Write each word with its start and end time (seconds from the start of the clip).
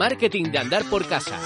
marketing 0.00 0.44
de 0.44 0.56
andar 0.56 0.82
por 0.86 1.06
casa. 1.06 1.38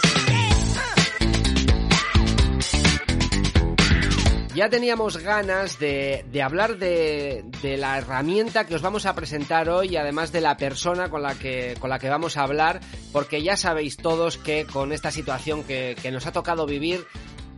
Ya 4.55 4.69
teníamos 4.69 5.17
ganas 5.17 5.81
de, 5.81 6.25
hablar 6.41 6.79
de, 6.79 7.45
la 7.77 7.99
herramienta 7.99 8.65
que 8.65 8.77
os 8.77 8.83
vamos 8.83 9.07
a 9.07 9.15
presentar 9.17 9.69
hoy, 9.69 9.97
además 9.97 10.31
de 10.31 10.41
la 10.41 10.57
persona 10.57 11.11
con 11.11 11.23
la 11.23 11.35
que, 11.35 11.75
con 11.81 11.91
la 11.91 11.99
que 11.99 12.09
vamos 12.09 12.37
a 12.37 12.43
hablar, 12.43 12.79
porque 13.13 13.43
ya 13.43 13.57
sabéis 13.57 13.97
todos 13.97 14.39
que 14.39 14.65
con 14.67 14.93
esta 14.93 15.11
situación 15.11 15.65
que, 15.65 15.97
que 16.01 16.13
nos 16.13 16.25
ha 16.29 16.31
tocado 16.31 16.65
vivir, 16.65 17.05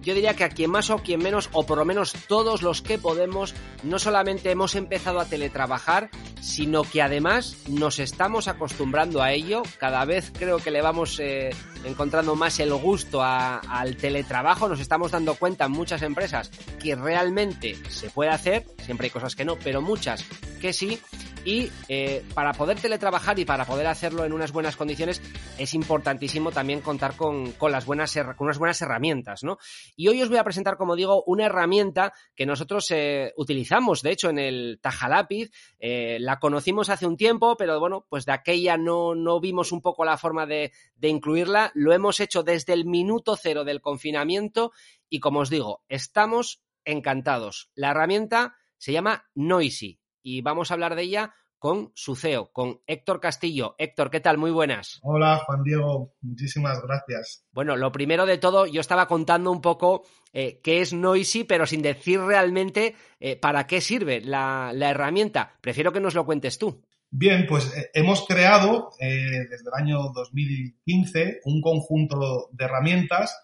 yo 0.03 0.15
diría 0.15 0.35
que 0.35 0.45
a 0.45 0.49
quien 0.49 0.71
más 0.71 0.91
o 0.91 0.99
quien 0.99 1.23
menos, 1.23 1.49
o 1.53 1.67
por 1.67 1.79
lo 1.79 1.85
menos 1.85 2.15
todos 2.29 2.63
los 2.63 2.83
que 2.83 2.99
podemos, 2.99 3.55
no 3.83 3.99
solamente 3.99 4.51
hemos 4.51 4.75
empezado 4.75 5.21
a 5.21 5.25
teletrabajar, 5.25 6.11
sino 6.41 6.85
que 6.85 7.03
además 7.03 7.57
nos 7.69 7.99
estamos 7.99 8.49
acostumbrando 8.49 9.23
a 9.23 9.33
ello. 9.33 9.63
Cada 9.79 10.05
vez 10.05 10.33
creo 10.39 10.59
que 10.59 10.71
le 10.71 10.81
vamos 10.81 11.19
eh, 11.21 11.51
encontrando 11.85 12.37
más 12.37 12.61
el 12.61 12.73
gusto 12.75 13.23
al 13.23 13.97
teletrabajo. 13.97 14.69
Nos 14.69 14.81
estamos 14.81 15.11
dando 15.11 15.35
cuenta 15.35 15.65
en 15.65 15.73
muchas 15.73 16.03
empresas 16.03 16.51
que 16.81 16.95
realmente 16.95 17.77
se 17.89 18.11
puede 18.11 18.31
hacer, 18.31 18.65
siempre 18.85 19.07
hay 19.07 19.11
cosas 19.11 19.35
que 19.35 19.45
no, 19.45 19.57
pero 19.57 19.83
muchas 19.83 20.25
que 20.61 20.73
sí. 20.73 21.01
Y 21.47 21.71
eh, 21.89 22.25
para 22.35 22.53
poder 22.55 22.81
teletrabajar 22.81 23.39
y 23.39 23.45
para 23.45 23.65
poder 23.65 23.87
hacerlo 23.87 24.25
en 24.25 24.33
unas 24.33 24.51
buenas 24.51 24.75
condiciones 24.75 25.23
es 25.59 25.75
importantísimo 25.75 26.51
también 26.51 26.81
contar 26.81 27.15
con, 27.15 27.55
las 27.71 27.87
buenas, 27.87 28.19
con 28.37 28.47
unas 28.47 28.59
buenas 28.59 28.83
herramientas, 28.83 29.45
¿no? 29.45 29.57
Y 29.95 30.09
hoy 30.09 30.21
os 30.21 30.29
voy 30.29 30.39
a 30.39 30.45
presentar, 30.45 30.77
como 30.77 30.97
digo, 30.97 31.23
una 31.25 31.47
herramienta 31.47 32.13
que 32.35 32.47
nosotros 32.47 32.91
eh, 32.91 33.33
utilizamos, 33.37 34.03
de 34.03 34.11
hecho, 34.11 34.29
en 34.29 34.41
el 34.41 34.81
Tajalápiz. 34.83 35.53
Eh, 35.79 36.19
la 36.19 36.41
conocimos 36.41 36.91
hace 36.91 37.07
un 37.07 37.17
tiempo, 37.17 37.57
pero 37.57 37.79
bueno, 37.79 38.07
pues 38.09 38.27
de 38.27 38.33
aquella 38.33 38.77
no, 38.77 39.15
no 39.15 39.39
vimos 39.39 39.71
un 39.71 39.83
poco 39.83 40.05
la 40.05 40.19
forma 40.19 40.47
de, 40.47 40.73
de 40.97 41.09
incluirla. 41.09 41.71
Lo 41.75 41.93
hemos 41.93 42.19
hecho 42.19 42.43
desde 42.43 42.73
el 42.73 42.87
minuto 42.87 43.37
cero 43.37 43.63
del 43.63 43.81
confinamiento 43.81 44.73
y, 45.09 45.21
como 45.21 45.39
os 45.39 45.51
digo, 45.51 45.85
estamos 45.89 46.61
encantados. 46.85 47.71
La 47.77 47.93
herramienta 47.93 48.57
se 48.79 48.91
llama 48.91 49.29
Noisy 49.37 50.01
y 50.27 50.43
vamos 50.43 50.71
a 50.71 50.75
hablar 50.75 50.97
de 50.97 51.03
ella 51.03 51.35
con 51.67 51.91
su 51.97 52.15
CEO, 52.15 52.53
con 52.53 52.81
Héctor 52.87 53.19
Castillo. 53.19 53.75
Héctor, 53.77 54.09
¿qué 54.09 54.21
tal? 54.21 54.39
Muy 54.39 54.53
buenas. 54.53 55.01
Hola, 55.03 55.39
Juan 55.45 55.65
Diego. 55.65 56.15
Muchísimas 56.21 56.81
gracias. 56.81 57.45
Bueno, 57.51 57.75
lo 57.75 57.91
primero 57.91 58.25
de 58.25 58.39
todo, 58.39 58.67
yo 58.67 58.81
estaba 58.81 59.09
contando 59.09 59.51
un 59.51 59.61
poco 59.61 60.05
eh, 60.33 60.61
qué 60.63 60.81
es 60.81 60.93
Noisy, 60.93 61.43
pero 61.43 61.67
sin 61.67 61.83
decir 61.83 62.21
realmente 62.21 62.95
eh, 63.19 63.35
para 63.35 63.67
qué 63.67 63.81
sirve 63.81 64.21
la, 64.21 64.73
herramienta. 64.81 65.59
Prefiero 65.61 65.93
que 65.93 65.99
nos 65.99 66.15
lo 66.15 66.25
cuentes 66.25 66.57
tú. 66.57 66.85
Bien, 67.11 67.47
pues 67.49 67.77
eh, 67.77 67.91
hemos 67.95 68.25
creado 68.29 68.91
desde 69.01 69.57
el 69.67 69.75
año 69.77 70.13
2015 70.15 71.41
un 71.47 71.61
conjunto 71.61 72.49
de 72.53 72.65
herramientas 72.65 73.37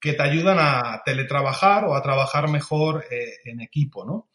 que 0.00 0.14
te 0.14 0.24
ayudan 0.24 0.58
a 0.58 1.02
teletrabajar 1.04 1.84
o 1.84 1.94
a 1.94 2.02
trabajar 2.02 2.48
mejor 2.48 3.04
en 3.44 3.60
equipo, 3.60 4.04
¿no? 4.04 4.28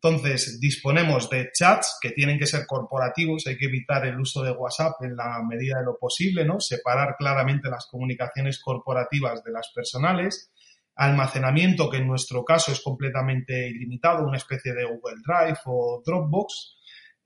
Entonces, 0.00 0.60
disponemos 0.60 1.28
de 1.28 1.50
chats 1.52 1.98
que 2.00 2.10
tienen 2.10 2.38
que 2.38 2.46
ser 2.46 2.66
corporativos, 2.66 3.48
hay 3.48 3.58
que 3.58 3.66
evitar 3.66 4.06
el 4.06 4.20
uso 4.20 4.44
de 4.44 4.52
WhatsApp 4.52 5.02
en 5.02 5.16
la 5.16 5.42
medida 5.42 5.78
de 5.78 5.84
lo 5.86 5.98
posible, 5.98 6.44
¿no? 6.44 6.60
Separar 6.60 7.16
claramente 7.18 7.68
las 7.68 7.86
comunicaciones 7.86 8.60
corporativas 8.60 9.42
de 9.42 9.50
las 9.50 9.72
personales, 9.74 10.52
almacenamiento 10.94 11.90
que 11.90 11.96
en 11.96 12.06
nuestro 12.06 12.44
caso 12.44 12.70
es 12.70 12.80
completamente 12.80 13.68
ilimitado, 13.68 14.24
una 14.24 14.36
especie 14.36 14.72
de 14.72 14.84
Google 14.84 15.20
Drive 15.26 15.58
o 15.64 16.00
Dropbox, 16.06 16.76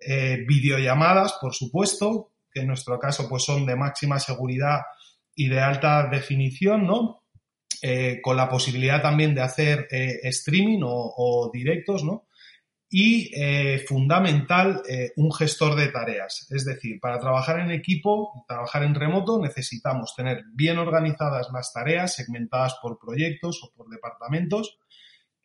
eh, 0.01 0.43
videollamadas, 0.49 1.35
por 1.43 1.55
supuesto, 1.55 2.31
que 2.51 2.61
en 2.61 2.69
nuestro 2.69 2.99
caso 2.99 3.29
pues 3.29 3.45
son 3.45 3.67
de 3.67 3.77
máxima 3.77 4.19
seguridad 4.19 4.81
y 5.35 5.49
de 5.49 5.61
alta 5.61 6.09
definición, 6.09 6.87
¿no? 6.87 7.25
Eh, 7.83 8.21
con 8.23 8.39
la 8.39 8.49
posibilidad 8.49 9.03
también 9.03 9.35
de 9.35 9.43
hacer 9.43 9.89
eh, 9.91 10.21
streaming 10.23 10.81
o, 10.85 11.13
o 11.17 11.51
directos, 11.53 12.03
¿no? 12.03 12.29
Y 12.95 13.31
eh, 13.35 13.83
fundamental 13.89 14.83
eh, 14.87 15.13
un 15.17 15.33
gestor 15.33 15.77
de 15.77 15.89
tareas. 15.89 16.47
Es 16.51 16.67
decir, 16.67 17.01
para 17.01 17.19
trabajar 17.19 17.59
en 17.61 17.71
equipo, 17.71 18.45
trabajar 18.47 18.83
en 18.83 18.95
remoto, 18.95 19.41
necesitamos 19.41 20.15
tener 20.15 20.45
bien 20.53 20.77
organizadas 20.77 21.49
las 21.55 21.73
tareas, 21.73 22.15
segmentadas 22.15 22.77
por 22.83 22.99
proyectos 22.99 23.63
o 23.65 23.73
por 23.75 23.89
departamentos, 23.89 24.79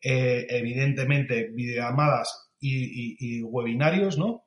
eh, 0.02 0.46
evidentemente 0.50 1.48
videollamadas 1.54 2.50
y, 2.60 3.16
y, 3.18 3.42
webinarios, 3.42 4.18
¿no? 4.18 4.44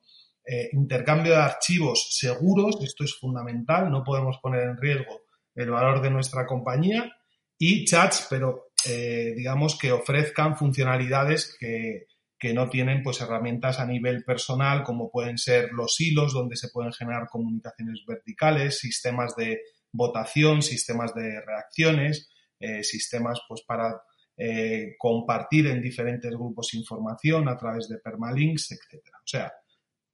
intercambio 0.72 1.32
de 1.32 1.38
archivos 1.38 2.08
seguros, 2.18 2.76
esto 2.82 3.04
es 3.04 3.16
fundamental, 3.16 3.90
no 3.90 4.02
podemos 4.02 4.38
poner 4.42 4.62
en 4.62 4.76
riesgo 4.76 5.22
el 5.54 5.70
valor 5.70 6.02
de 6.02 6.10
nuestra 6.10 6.46
compañía 6.46 7.12
y 7.56 7.84
chats, 7.84 8.26
pero 8.28 8.72
digamos 8.84 9.78
que 9.78 9.92
ofrezcan 9.92 10.56
funcionalidades 10.56 11.56
que, 11.60 12.06
que 12.42 12.52
no 12.52 12.68
tienen 12.68 13.04
pues 13.04 13.20
herramientas 13.20 13.78
a 13.78 13.86
nivel 13.86 14.24
personal 14.24 14.82
como 14.82 15.12
pueden 15.12 15.38
ser 15.38 15.70
los 15.70 16.00
hilos 16.00 16.32
donde 16.32 16.56
se 16.56 16.70
pueden 16.70 16.92
generar 16.92 17.28
comunicaciones 17.30 18.02
verticales, 18.04 18.80
sistemas 18.80 19.36
de 19.36 19.60
votación, 19.92 20.60
sistemas 20.60 21.14
de 21.14 21.40
reacciones, 21.46 22.32
eh, 22.58 22.82
sistemas 22.82 23.38
pues 23.46 23.62
para 23.62 24.02
eh, 24.36 24.96
compartir 24.98 25.68
en 25.68 25.80
diferentes 25.80 26.32
grupos 26.32 26.74
información 26.74 27.48
a 27.48 27.56
través 27.56 27.88
de 27.88 27.98
permalinks, 27.98 28.72
etcétera. 28.72 29.18
O 29.18 29.26
sea, 29.28 29.52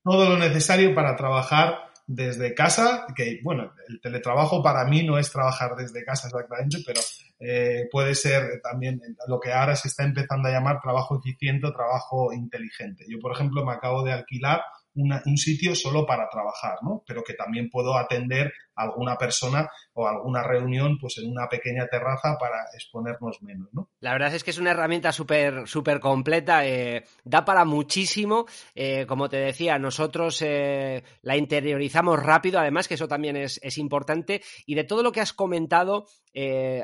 todo 0.05 0.28
lo 0.28 0.37
necesario 0.37 0.94
para 0.94 1.17
trabajar 1.17 1.78
desde 2.09 2.55
casa, 2.55 3.07
que 3.15 3.39
bueno, 3.45 3.75
el 3.87 4.01
teletrabajo 4.01 4.63
para 4.63 4.87
mí 4.87 5.05
no 5.05 5.19
es 5.19 5.31
trabajar 5.31 5.77
desde 5.77 6.05
casa 6.05 6.29
exactamente, 6.29 6.79
pero 6.85 7.01
eh, 7.39 7.87
puede 7.93 8.15
ser 8.15 8.63
también 8.63 8.99
lo 9.27 9.39
que 9.39 9.53
ahora 9.53 9.77
se 9.77 9.89
está 9.89 10.05
empezando 10.05 10.49
a 10.49 10.53
llamar 10.53 10.81
trabajo 10.81 11.19
eficiente 11.19 11.67
o 11.67 11.73
trabajo 11.73 12.33
inteligente. 12.33 13.05
Yo, 13.07 13.19
por 13.21 13.33
ejemplo, 13.33 13.65
me 13.65 13.73
acabo 13.73 14.03
de 14.03 14.13
alquilar 14.13 14.63
un 14.95 15.37
sitio 15.37 15.77
solo 15.77 16.05
para 16.07 16.29
trabajar, 16.29 16.79
¿no? 16.83 17.05
Pero 17.07 17.23
que 17.23 17.35
también 17.35 17.71
puedo 17.71 17.97
atender 17.97 18.53
alguna 18.78 19.16
persona 19.16 19.69
o 19.93 20.06
alguna 20.06 20.43
reunión 20.43 20.99
pues 21.00 21.19
en 21.19 21.31
una 21.31 21.49
pequeña 21.49 21.87
terraza 21.87 22.37
para 22.39 22.65
exponernos 22.75 23.43
menos, 23.43 23.69
¿no? 23.72 23.91
La 24.00 24.12
verdad 24.12 24.34
es 24.34 24.44
que 24.44 24.50
es 24.50 24.59
una 24.59 24.71
herramienta 24.71 25.12
súper 25.12 25.66
súper 25.66 26.00
completa, 26.00 26.66
eh, 26.66 27.05
da 27.25 27.44
para 27.44 27.65
muchísimo. 27.65 28.47
Eh, 28.75 29.05
como 29.06 29.28
te 29.28 29.38
decía, 29.38 29.78
nosotros 29.78 30.41
eh, 30.43 31.03
la 31.22 31.37
interiorizamos 31.37 32.22
rápido, 32.22 32.61
además 32.61 32.87
que 32.88 32.94
eso 32.94 33.09
también 33.09 33.37
es, 33.37 33.59
es 33.62 33.78
importante. 33.78 34.43
Y 34.67 34.75
de 34.75 34.84
todo 34.84 35.03
lo 35.03 35.12
que 35.12 35.21
has 35.21 35.33
comentado, 35.33 36.06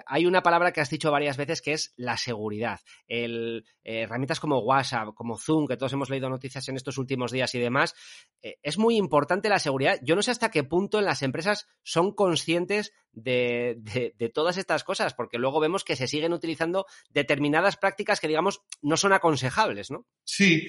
hay 0.06 0.27
una 0.27 0.43
palabra 0.43 0.72
que 0.72 0.81
has 0.81 0.91
dicho 0.91 1.12
varias 1.12 1.37
veces 1.37 1.62
que 1.62 1.75
es 1.75 1.94
la 1.97 2.16
seguridad. 2.16 2.81
Herramientas 3.06 4.41
como 4.41 4.59
WhatsApp, 4.59 5.15
como 5.15 5.38
Zoom, 5.38 5.69
que 5.69 5.77
todos 5.77 5.93
hemos 5.93 6.10
leído 6.10 6.28
noticias 6.28 6.69
en 6.69 6.75
estos 6.75 6.99
últimos 6.99 7.31
días 7.31 7.54
y 7.54 7.60
demás, 7.60 7.94
es 8.43 8.78
muy 8.78 8.97
importante 8.97 9.49
la 9.49 9.60
seguridad. 9.60 10.00
Yo 10.03 10.16
no 10.16 10.22
sé 10.22 10.33
hasta 10.33 10.50
qué 10.50 10.65
punto 10.65 10.99
en 10.99 11.04
las 11.04 11.22
empresas 11.22 11.69
son 11.84 12.12
conscientes 12.12 12.93
de, 13.12 14.31
todas 14.34 14.56
estas 14.56 14.83
cosas, 14.83 15.15
porque 15.15 15.39
luego 15.39 15.61
vemos 15.61 15.84
que 15.84 15.97
se 15.97 16.09
siguen 16.09 16.33
utilizando 16.33 16.87
determinadas 17.11 17.77
prácticas 17.77 18.21
que, 18.21 18.28
digamos, 18.28 18.62
no 18.83 18.97
son 18.97 19.12
aconsejables, 19.12 19.91
¿no? 19.91 20.06
Sí. 20.25 20.67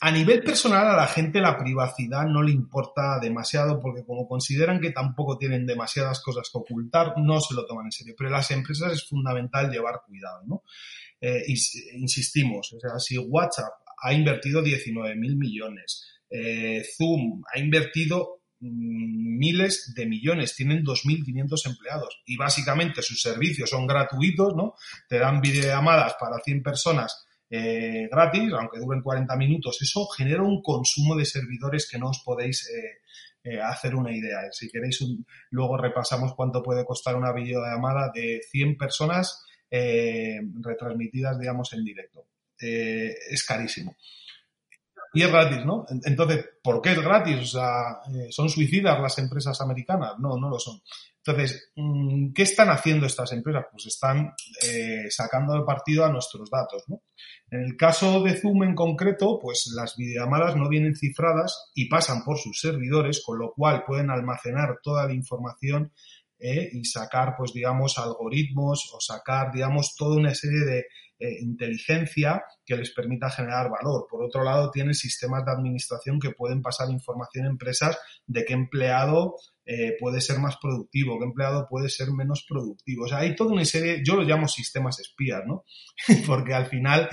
A 0.00 0.12
nivel 0.12 0.44
personal 0.44 0.86
a 0.86 0.96
la 0.96 1.08
gente 1.08 1.40
la 1.40 1.58
privacidad 1.58 2.24
no 2.24 2.40
le 2.42 2.52
importa 2.52 3.18
demasiado 3.20 3.80
porque 3.80 4.04
como 4.04 4.28
consideran 4.28 4.80
que 4.80 4.92
tampoco 4.92 5.36
tienen 5.36 5.66
demasiadas 5.66 6.22
cosas 6.22 6.48
que 6.50 6.58
ocultar, 6.58 7.14
no 7.16 7.40
se 7.40 7.54
lo 7.54 7.66
toman 7.66 7.86
en 7.86 7.92
serio. 7.92 8.14
Pero 8.16 8.28
en 8.28 8.34
las 8.34 8.50
empresas 8.52 8.92
es 8.92 9.08
fundamental 9.08 9.70
llevar 9.70 10.02
cuidado, 10.06 10.42
¿no? 10.46 10.62
Eh, 11.20 11.42
insistimos, 11.94 12.72
o 12.74 12.78
sea, 12.78 13.00
si 13.00 13.18
WhatsApp 13.18 13.72
ha 14.00 14.12
invertido 14.12 14.62
19 14.62 15.16
mil 15.16 15.36
millones, 15.36 16.20
eh, 16.30 16.84
Zoom 16.96 17.42
ha 17.52 17.58
invertido 17.58 18.37
miles 18.60 19.92
de 19.94 20.06
millones, 20.06 20.54
tienen 20.56 20.84
2.500 20.84 21.66
empleados 21.66 22.22
y 22.26 22.36
básicamente 22.36 23.02
sus 23.02 23.20
servicios 23.20 23.70
son 23.70 23.86
gratuitos, 23.86 24.54
¿no? 24.56 24.74
Te 25.08 25.18
dan 25.18 25.40
videollamadas 25.40 26.14
para 26.18 26.38
100 26.38 26.62
personas 26.62 27.26
eh, 27.50 28.08
gratis, 28.10 28.52
aunque 28.52 28.78
duren 28.78 29.02
40 29.02 29.36
minutos. 29.36 29.80
Eso 29.80 30.06
genera 30.08 30.42
un 30.42 30.62
consumo 30.62 31.16
de 31.16 31.24
servidores 31.24 31.88
que 31.90 31.98
no 31.98 32.10
os 32.10 32.22
podéis 32.24 32.68
eh, 32.68 32.98
eh, 33.44 33.60
hacer 33.60 33.94
una 33.94 34.14
idea. 34.14 34.40
Si 34.50 34.68
queréis, 34.68 34.98
luego 35.50 35.76
repasamos 35.76 36.34
cuánto 36.34 36.62
puede 36.62 36.84
costar 36.84 37.16
una 37.16 37.32
videollamada 37.32 38.10
de 38.14 38.40
100 38.50 38.76
personas 38.76 39.44
retransmitidas, 39.70 41.38
digamos, 41.38 41.74
en 41.74 41.84
directo. 41.84 42.26
es 42.58 43.44
carísimo 43.46 43.94
y 45.12 45.22
es 45.22 45.30
gratis, 45.30 45.64
¿no? 45.64 45.86
Entonces, 46.04 46.46
¿por 46.62 46.80
qué 46.82 46.92
es 46.92 47.00
gratis? 47.00 47.40
O 47.40 47.46
sea, 47.46 48.00
eh, 48.12 48.28
¿son 48.30 48.48
suicidas 48.48 49.00
las 49.00 49.18
empresas 49.18 49.60
americanas? 49.60 50.14
No, 50.18 50.36
no 50.36 50.48
lo 50.48 50.58
son. 50.58 50.80
Entonces, 51.24 51.72
mm, 51.76 52.32
¿qué 52.32 52.42
están 52.42 52.70
haciendo 52.70 53.06
estas 53.06 53.32
empresas? 53.32 53.64
Pues 53.70 53.86
están 53.86 54.32
eh, 54.64 55.06
sacando 55.10 55.54
de 55.54 55.64
partido 55.64 56.04
a 56.04 56.12
nuestros 56.12 56.50
datos, 56.50 56.84
¿no? 56.88 57.02
En 57.50 57.62
el 57.62 57.76
caso 57.76 58.22
de 58.22 58.34
Zoom 58.38 58.62
en 58.64 58.74
concreto, 58.74 59.38
pues 59.40 59.72
las 59.74 59.96
videollamadas 59.96 60.56
no 60.56 60.68
vienen 60.68 60.96
cifradas 60.96 61.70
y 61.74 61.88
pasan 61.88 62.22
por 62.24 62.38
sus 62.38 62.60
servidores, 62.60 63.22
con 63.24 63.38
lo 63.38 63.52
cual 63.52 63.84
pueden 63.86 64.10
almacenar 64.10 64.78
toda 64.82 65.06
la 65.06 65.14
información 65.14 65.92
eh, 66.38 66.68
y 66.72 66.84
sacar, 66.84 67.34
pues 67.36 67.52
digamos, 67.52 67.98
algoritmos 67.98 68.90
o 68.94 69.00
sacar, 69.00 69.50
digamos, 69.52 69.94
toda 69.96 70.16
una 70.16 70.34
serie 70.34 70.64
de 70.64 70.84
eh, 71.18 71.38
inteligencia 71.40 72.42
que 72.64 72.76
les 72.76 72.92
permita 72.92 73.30
generar 73.30 73.70
valor. 73.70 74.06
Por 74.08 74.24
otro 74.24 74.44
lado, 74.44 74.70
tienen 74.70 74.94
sistemas 74.94 75.44
de 75.44 75.52
administración 75.52 76.20
que 76.20 76.30
pueden 76.30 76.62
pasar 76.62 76.90
información 76.90 77.46
a 77.46 77.50
empresas 77.50 77.98
de 78.26 78.44
qué 78.44 78.52
empleado 78.52 79.36
eh, 79.64 79.96
puede 79.98 80.20
ser 80.20 80.38
más 80.38 80.56
productivo, 80.56 81.18
qué 81.18 81.24
empleado 81.24 81.66
puede 81.68 81.88
ser 81.88 82.10
menos 82.10 82.46
productivo. 82.48 83.04
O 83.04 83.08
sea, 83.08 83.18
hay 83.18 83.34
toda 83.34 83.52
una 83.52 83.64
serie, 83.64 84.02
yo 84.04 84.16
lo 84.16 84.22
llamo 84.22 84.48
sistemas 84.48 84.98
espías, 85.00 85.42
¿no? 85.46 85.64
Porque 86.26 86.54
al 86.54 86.66
final 86.66 87.08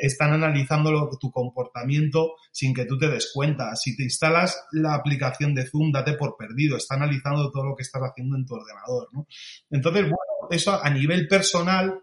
están 0.00 0.32
analizando 0.32 1.10
tu 1.20 1.30
comportamiento 1.30 2.34
sin 2.50 2.74
que 2.74 2.86
tú 2.86 2.98
te 2.98 3.08
des 3.08 3.30
cuenta. 3.32 3.74
Si 3.76 3.96
te 3.96 4.04
instalas 4.04 4.66
la 4.72 4.94
aplicación 4.94 5.54
de 5.54 5.66
Zoom, 5.66 5.92
date 5.92 6.14
por 6.14 6.36
perdido. 6.36 6.76
Está 6.76 6.94
analizando 6.94 7.50
todo 7.50 7.64
lo 7.64 7.76
que 7.76 7.82
estás 7.82 8.02
haciendo 8.02 8.36
en 8.36 8.46
tu 8.46 8.54
ordenador, 8.54 9.08
¿no? 9.12 9.26
Entonces, 9.70 10.02
bueno, 10.02 10.50
eso 10.50 10.82
a 10.82 10.90
nivel 10.90 11.28
personal, 11.28 12.02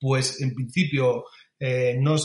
pues 0.00 0.40
en 0.40 0.54
principio 0.54 1.24
eh, 1.58 1.96
no, 2.00 2.16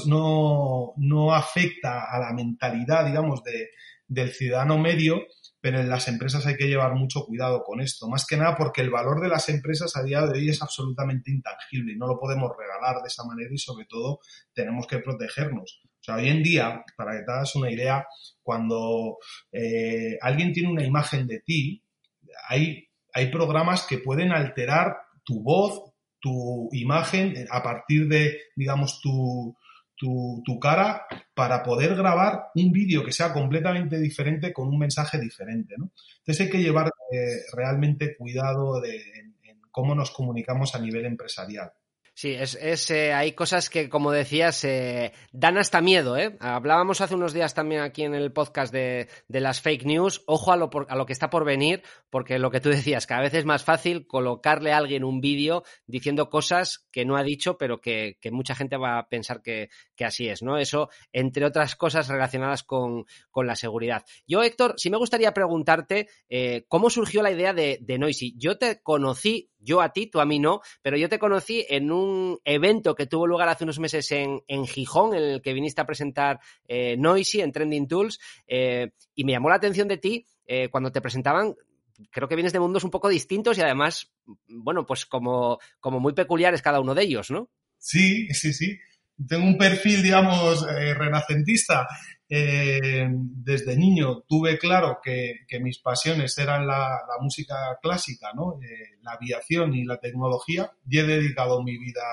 no, 0.97 1.33
afecta 1.33 2.05
a 2.11 2.19
la 2.19 2.33
mentalidad, 2.33 3.05
digamos, 3.05 3.43
de, 3.43 3.69
del 4.07 4.31
ciudadano 4.31 4.77
medio, 4.77 5.25
pero 5.59 5.79
en 5.79 5.89
las 5.89 6.07
empresas 6.07 6.45
hay 6.45 6.55
que 6.55 6.67
llevar 6.67 6.95
mucho 6.95 7.25
cuidado 7.25 7.63
con 7.63 7.81
esto, 7.81 8.07
más 8.07 8.25
que 8.25 8.37
nada 8.37 8.55
porque 8.55 8.81
el 8.81 8.89
valor 8.89 9.21
de 9.21 9.27
las 9.27 9.49
empresas 9.49 9.95
a 9.95 10.03
día 10.03 10.21
de 10.21 10.39
hoy 10.39 10.49
es 10.49 10.61
absolutamente 10.61 11.31
intangible 11.31 11.93
y 11.93 11.97
no 11.97 12.07
lo 12.07 12.19
podemos 12.19 12.51
regalar 12.57 13.01
de 13.01 13.07
esa 13.07 13.25
manera 13.25 13.49
y 13.51 13.57
sobre 13.57 13.85
todo 13.85 14.19
tenemos 14.53 14.87
que 14.87 14.99
protegernos. 14.99 15.81
O 15.83 16.03
sea, 16.03 16.15
hoy 16.15 16.29
en 16.29 16.41
día, 16.41 16.83
para 16.95 17.17
que 17.17 17.23
te 17.23 17.31
hagas 17.31 17.55
una 17.55 17.71
idea, 17.71 18.07
cuando 18.41 19.17
eh, 19.51 20.17
alguien 20.21 20.53
tiene 20.53 20.69
una 20.69 20.85
imagen 20.85 21.27
de 21.27 21.41
ti, 21.41 21.83
hay, 22.47 22.87
hay 23.13 23.29
programas 23.29 23.85
que 23.85 23.97
pueden 23.97 24.31
alterar 24.31 24.95
tu 25.23 25.43
voz, 25.43 25.93
tu 26.19 26.69
imagen 26.71 27.45
a 27.49 27.61
partir 27.61 28.07
de, 28.07 28.37
digamos, 28.55 29.01
tu, 29.01 29.55
tu, 29.97 30.59
cara 30.59 31.05
para 31.33 31.63
poder 31.63 31.95
grabar 31.95 32.47
un 32.55 32.71
vídeo 32.71 33.03
que 33.03 33.11
sea 33.11 33.33
completamente 33.33 33.99
diferente 33.99 34.53
con 34.53 34.67
un 34.67 34.77
mensaje 34.77 35.19
diferente. 35.19 35.75
¿no? 35.77 35.91
Entonces 36.19 36.45
hay 36.45 36.51
que 36.51 36.61
llevar 36.61 36.91
eh, 37.11 37.41
realmente 37.53 38.15
cuidado 38.15 38.79
de, 38.79 38.97
en 39.43 39.61
cómo 39.71 39.95
nos 39.95 40.11
comunicamos 40.11 40.75
a 40.75 40.79
nivel 40.79 41.05
empresarial. 41.05 41.71
Sí, 42.17 42.31
es, 42.33 42.57
es 42.59 42.89
eh, 42.89 43.13
hay 43.13 43.33
cosas 43.33 43.69
que, 43.69 43.89
como 43.89 44.11
decías, 44.11 44.63
eh, 44.63 45.13
dan 45.31 45.59
hasta 45.59 45.81
miedo. 45.81 46.17
¿eh? 46.17 46.35
Hablábamos 46.39 46.99
hace 46.99 47.13
unos 47.13 47.31
días 47.31 47.53
también 47.53 47.81
aquí 47.81 48.01
en 48.01 48.15
el 48.15 48.31
podcast 48.31 48.73
de, 48.73 49.07
de 49.27 49.39
las 49.39 49.61
fake 49.61 49.85
news. 49.85 50.23
Ojo 50.25 50.51
a 50.51 50.57
lo, 50.57 50.71
a 50.89 50.95
lo, 50.95 51.05
que 51.05 51.13
está 51.13 51.29
por 51.29 51.45
venir, 51.45 51.83
porque 52.09 52.39
lo 52.39 52.49
que 52.49 52.59
tú 52.59 52.69
decías, 52.69 53.05
cada 53.05 53.21
vez 53.21 53.35
es 53.35 53.45
más 53.45 53.63
fácil 53.63 54.07
colocarle 54.07 54.73
a 54.73 54.77
alguien 54.77 55.03
un 55.03 55.21
vídeo 55.21 55.63
diciendo 55.85 56.31
cosas 56.31 56.87
que 56.91 57.05
no 57.05 57.17
ha 57.17 57.21
dicho, 57.21 57.59
pero 57.59 57.81
que, 57.81 58.17
que 58.19 58.31
mucha 58.31 58.55
gente 58.55 58.77
va 58.77 58.97
a 58.97 59.09
pensar 59.09 59.43
que, 59.43 59.69
que, 59.95 60.03
así 60.05 60.27
es. 60.27 60.41
¿no? 60.41 60.57
Eso, 60.57 60.89
entre 61.11 61.45
otras 61.45 61.75
cosas 61.75 62.07
relacionadas 62.07 62.63
con, 62.63 63.05
con 63.29 63.45
la 63.45 63.55
seguridad. 63.55 64.03
Yo, 64.25 64.41
Héctor, 64.41 64.73
sí 64.77 64.89
me 64.89 64.97
gustaría 64.97 65.35
preguntarte 65.35 66.07
eh, 66.29 66.65
cómo 66.67 66.89
surgió 66.89 67.21
la 67.21 67.29
idea 67.29 67.53
de, 67.53 67.77
de 67.79 67.99
Noisy. 67.99 68.33
Yo 68.39 68.57
te 68.57 68.81
conocí 68.81 69.51
yo 69.67 69.81
a 69.81 69.91
ti, 69.91 70.07
tú 70.07 70.21
a 70.21 70.25
mí 70.25 70.39
no, 70.39 70.61
pero 70.81 70.97
yo 70.97 71.09
te 71.09 71.19
conocí 71.19 71.65
en 71.69 71.91
un 71.91 72.39
evento 72.45 72.95
que 72.95 73.05
tuvo 73.05 73.27
lugar 73.27 73.49
hace 73.49 73.65
unos 73.65 73.79
meses 73.79 74.09
en, 74.11 74.41
en 74.47 74.65
Gijón, 74.65 75.13
en 75.13 75.23
el 75.23 75.41
que 75.41 75.53
viniste 75.53 75.81
a 75.81 75.85
presentar 75.85 76.39
eh, 76.67 76.95
Noisy 76.97 77.41
en 77.41 77.51
Trending 77.51 77.87
Tools, 77.87 78.19
eh, 78.47 78.91
y 79.13 79.25
me 79.25 79.33
llamó 79.33 79.49
la 79.49 79.55
atención 79.55 79.89
de 79.89 79.97
ti 79.97 80.25
eh, 80.45 80.69
cuando 80.69 80.91
te 80.91 81.01
presentaban. 81.01 81.53
Creo 82.11 82.29
que 82.29 82.35
vienes 82.35 82.53
de 82.53 82.59
mundos 82.59 82.83
un 82.83 82.91
poco 82.91 83.09
distintos 83.09 83.57
y 83.57 83.61
además, 83.61 84.13
bueno, 84.47 84.85
pues 84.85 85.05
como, 85.05 85.59
como 85.79 85.99
muy 85.99 86.13
peculiares 86.13 86.61
cada 86.61 86.79
uno 86.79 86.95
de 86.95 87.03
ellos, 87.03 87.29
¿no? 87.29 87.49
Sí, 87.77 88.27
sí, 88.33 88.53
sí. 88.53 88.77
Tengo 89.25 89.45
un 89.45 89.57
perfil, 89.57 90.03
digamos, 90.03 90.65
renacentista 90.67 91.87
eh, 92.29 93.07
desde 93.09 93.77
niño 93.77 94.23
tuve 94.27 94.57
claro 94.57 94.99
que, 95.01 95.45
mis 95.61 95.79
pasiones 95.79 96.37
eran 96.37 96.67
la, 96.67 96.99
música 97.21 97.55
clásica, 97.81 98.33
¿no? 98.33 98.59
Eh, 98.61 98.97
la 99.01 99.13
aviación 99.13 99.73
y 99.73 99.85
la 99.85 99.97
tecnología, 99.97 100.71
y 100.89 100.99
he 100.99 101.03
dedicado 101.03 101.63
mi 101.63 101.77
vida 101.77 102.03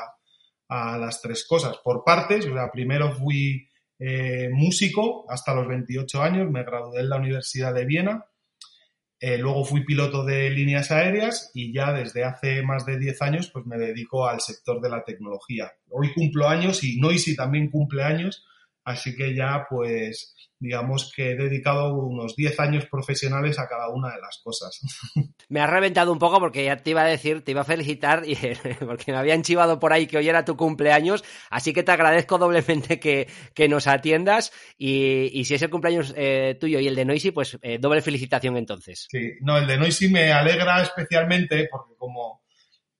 a 0.68 0.98
las 0.98 1.20
tres 1.20 1.44
cosas. 1.46 1.78
Por 1.82 2.04
partes, 2.04 2.46
o 2.46 2.54
sea, 2.54 2.70
primero 2.70 3.12
fui 3.12 3.68
eh, 3.98 4.48
músico 4.52 5.26
hasta 5.28 5.54
los 5.54 5.66
28 5.66 6.22
años, 6.22 6.50
me 6.50 6.64
gradué 6.64 7.00
en 7.00 7.08
la 7.08 7.16
Universidad 7.16 7.74
de 7.74 7.84
Viena, 7.84 8.24
luego 9.38 9.64
fui 9.64 9.84
piloto 9.84 10.24
de 10.24 10.50
líneas 10.50 10.90
aéreas 10.90 11.50
y 11.54 11.72
ya 11.72 11.92
desde 11.92 12.24
hace 12.24 12.62
más 12.62 12.84
de 12.84 12.98
10 12.98 13.22
años 13.22 13.50
pues 13.50 13.64
me 13.66 13.78
dedico 13.78 14.26
al 14.26 14.40
sector 14.40 14.80
de 14.80 14.90
la 14.90 15.04
tecnología. 15.04 15.72
Hoy 15.90 16.12
cumplo 16.12 16.48
años 16.48 16.84
y 16.84 17.00
Noisy 17.00 17.34
también 17.34 17.70
cumple 17.70 18.02
años, 18.02 18.44
Así 18.84 19.16
que 19.16 19.34
ya, 19.34 19.66
pues, 19.70 20.34
digamos 20.58 21.10
que 21.14 21.30
he 21.30 21.36
dedicado 21.36 21.94
unos 21.94 22.36
10 22.36 22.60
años 22.60 22.86
profesionales 22.90 23.58
a 23.58 23.66
cada 23.66 23.88
una 23.88 24.10
de 24.10 24.20
las 24.20 24.40
cosas. 24.42 24.80
Me 25.48 25.60
has 25.60 25.70
reventado 25.70 26.12
un 26.12 26.18
poco 26.18 26.38
porque 26.38 26.64
ya 26.64 26.76
te 26.76 26.90
iba 26.90 27.02
a 27.02 27.06
decir, 27.06 27.42
te 27.42 27.52
iba 27.52 27.62
a 27.62 27.64
felicitar 27.64 28.22
y, 28.26 28.36
porque 28.86 29.12
me 29.12 29.18
habían 29.18 29.42
chivado 29.42 29.78
por 29.78 29.92
ahí 29.92 30.06
que 30.06 30.18
hoy 30.18 30.28
era 30.28 30.44
tu 30.44 30.56
cumpleaños, 30.56 31.24
así 31.50 31.72
que 31.72 31.82
te 31.82 31.92
agradezco 31.92 32.38
doblemente 32.38 32.98
que, 32.98 33.28
nos 33.68 33.86
atiendas 33.86 34.52
y, 34.76 35.44
si 35.44 35.54
es 35.54 35.62
el 35.62 35.70
cumpleaños 35.70 36.12
eh, 36.16 36.56
tuyo 36.60 36.78
y 36.78 36.88
el 36.88 36.94
de 36.94 37.04
Noisy, 37.04 37.30
pues 37.30 37.58
eh, 37.62 37.78
doble 37.78 38.02
felicitación 38.02 38.56
entonces. 38.56 39.06
Sí, 39.10 39.32
no, 39.40 39.56
el 39.56 39.66
de 39.66 39.78
Noisy 39.78 40.08
me 40.08 40.32
alegra 40.32 40.82
especialmente 40.82 41.68
porque 41.70 41.94
como, 41.96 42.42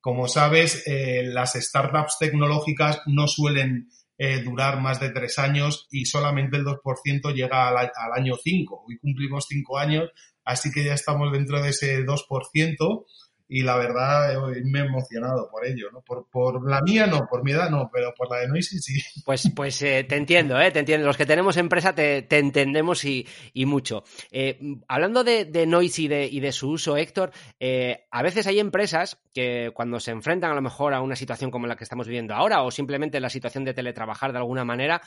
como 0.01 0.29
sabes, 0.29 0.87
eh, 0.87 1.23
las 1.25 1.55
startups 1.55 2.19
tecnológicas 2.19 3.03
no 3.07 3.27
suelen 3.27 3.89
eh, 4.19 4.43
durar 4.43 4.81
más 4.81 5.01
de 5.01 5.11
tres 5.11 5.39
años 5.39 5.87
y 5.91 6.05
solamente 6.07 6.57
el 6.57 6.65
2% 6.65 7.35
llega 7.35 7.69
al, 7.69 7.77
al 7.77 8.13
año 8.15 8.35
5. 8.43 8.85
Hoy 8.87 8.99
cumplimos 8.99 9.47
cinco 9.49 9.79
años, 9.79 10.11
así 10.45 10.71
que 10.71 10.85
ya 10.85 10.95
estamos 10.95 11.33
dentro 11.33 11.61
de 11.63 11.71
ese 11.71 12.05
2% 12.05 13.05
y 13.55 13.63
la 13.63 13.77
verdad 13.77 14.37
me 14.65 14.81
he 14.81 14.83
emocionado 14.83 15.49
por 15.49 15.65
ello, 15.65 15.89
¿no? 15.93 16.01
Por, 16.01 16.27
por 16.29 16.69
la 16.69 16.83
mía 16.83 17.07
no, 17.07 17.29
por 17.31 17.45
mi 17.45 17.53
edad 17.53 17.71
no, 17.71 17.89
pero 17.93 18.13
por 18.13 18.29
la 18.29 18.39
de 18.39 18.49
Noisy 18.49 18.81
sí. 18.81 19.01
Pues, 19.25 19.49
pues 19.55 19.81
eh, 19.83 20.03
te 20.03 20.17
entiendo, 20.17 20.61
¿eh? 20.61 20.73
Te 20.73 20.81
entiendo. 20.81 21.07
Los 21.07 21.17
que 21.17 21.25
tenemos 21.25 21.57
empresa 21.57 21.95
te, 21.95 22.23
te 22.23 22.41
entendemos 22.41 23.05
y, 23.05 23.29
y 23.53 23.65
mucho. 23.65 24.03
Eh, 24.33 24.59
hablando 24.89 25.23
de, 25.23 25.45
de 25.45 25.67
Noisy 25.67 26.07
y 26.07 26.09
de, 26.09 26.27
y 26.27 26.41
de 26.41 26.51
su 26.51 26.71
uso, 26.71 26.97
Héctor, 26.97 27.31
eh, 27.61 28.07
a 28.11 28.25
veces 28.25 28.49
hay 28.49 28.59
empresas 28.59 29.19
que 29.33 29.71
cuando 29.73 30.01
se 30.01 30.11
enfrentan 30.11 30.51
a 30.51 30.55
lo 30.57 30.61
mejor 30.61 30.93
a 30.93 31.01
una 31.01 31.15
situación 31.15 31.53
como 31.53 31.69
la 31.69 31.77
que 31.77 31.85
estamos 31.85 32.09
viviendo 32.09 32.35
ahora 32.35 32.61
o 32.63 32.73
simplemente 32.73 33.21
la 33.21 33.31
situación 33.31 33.65
de 33.65 33.73
teletrabajar 33.73 34.33
de 34.33 34.39
alguna 34.39 34.65
manera, 34.65 35.01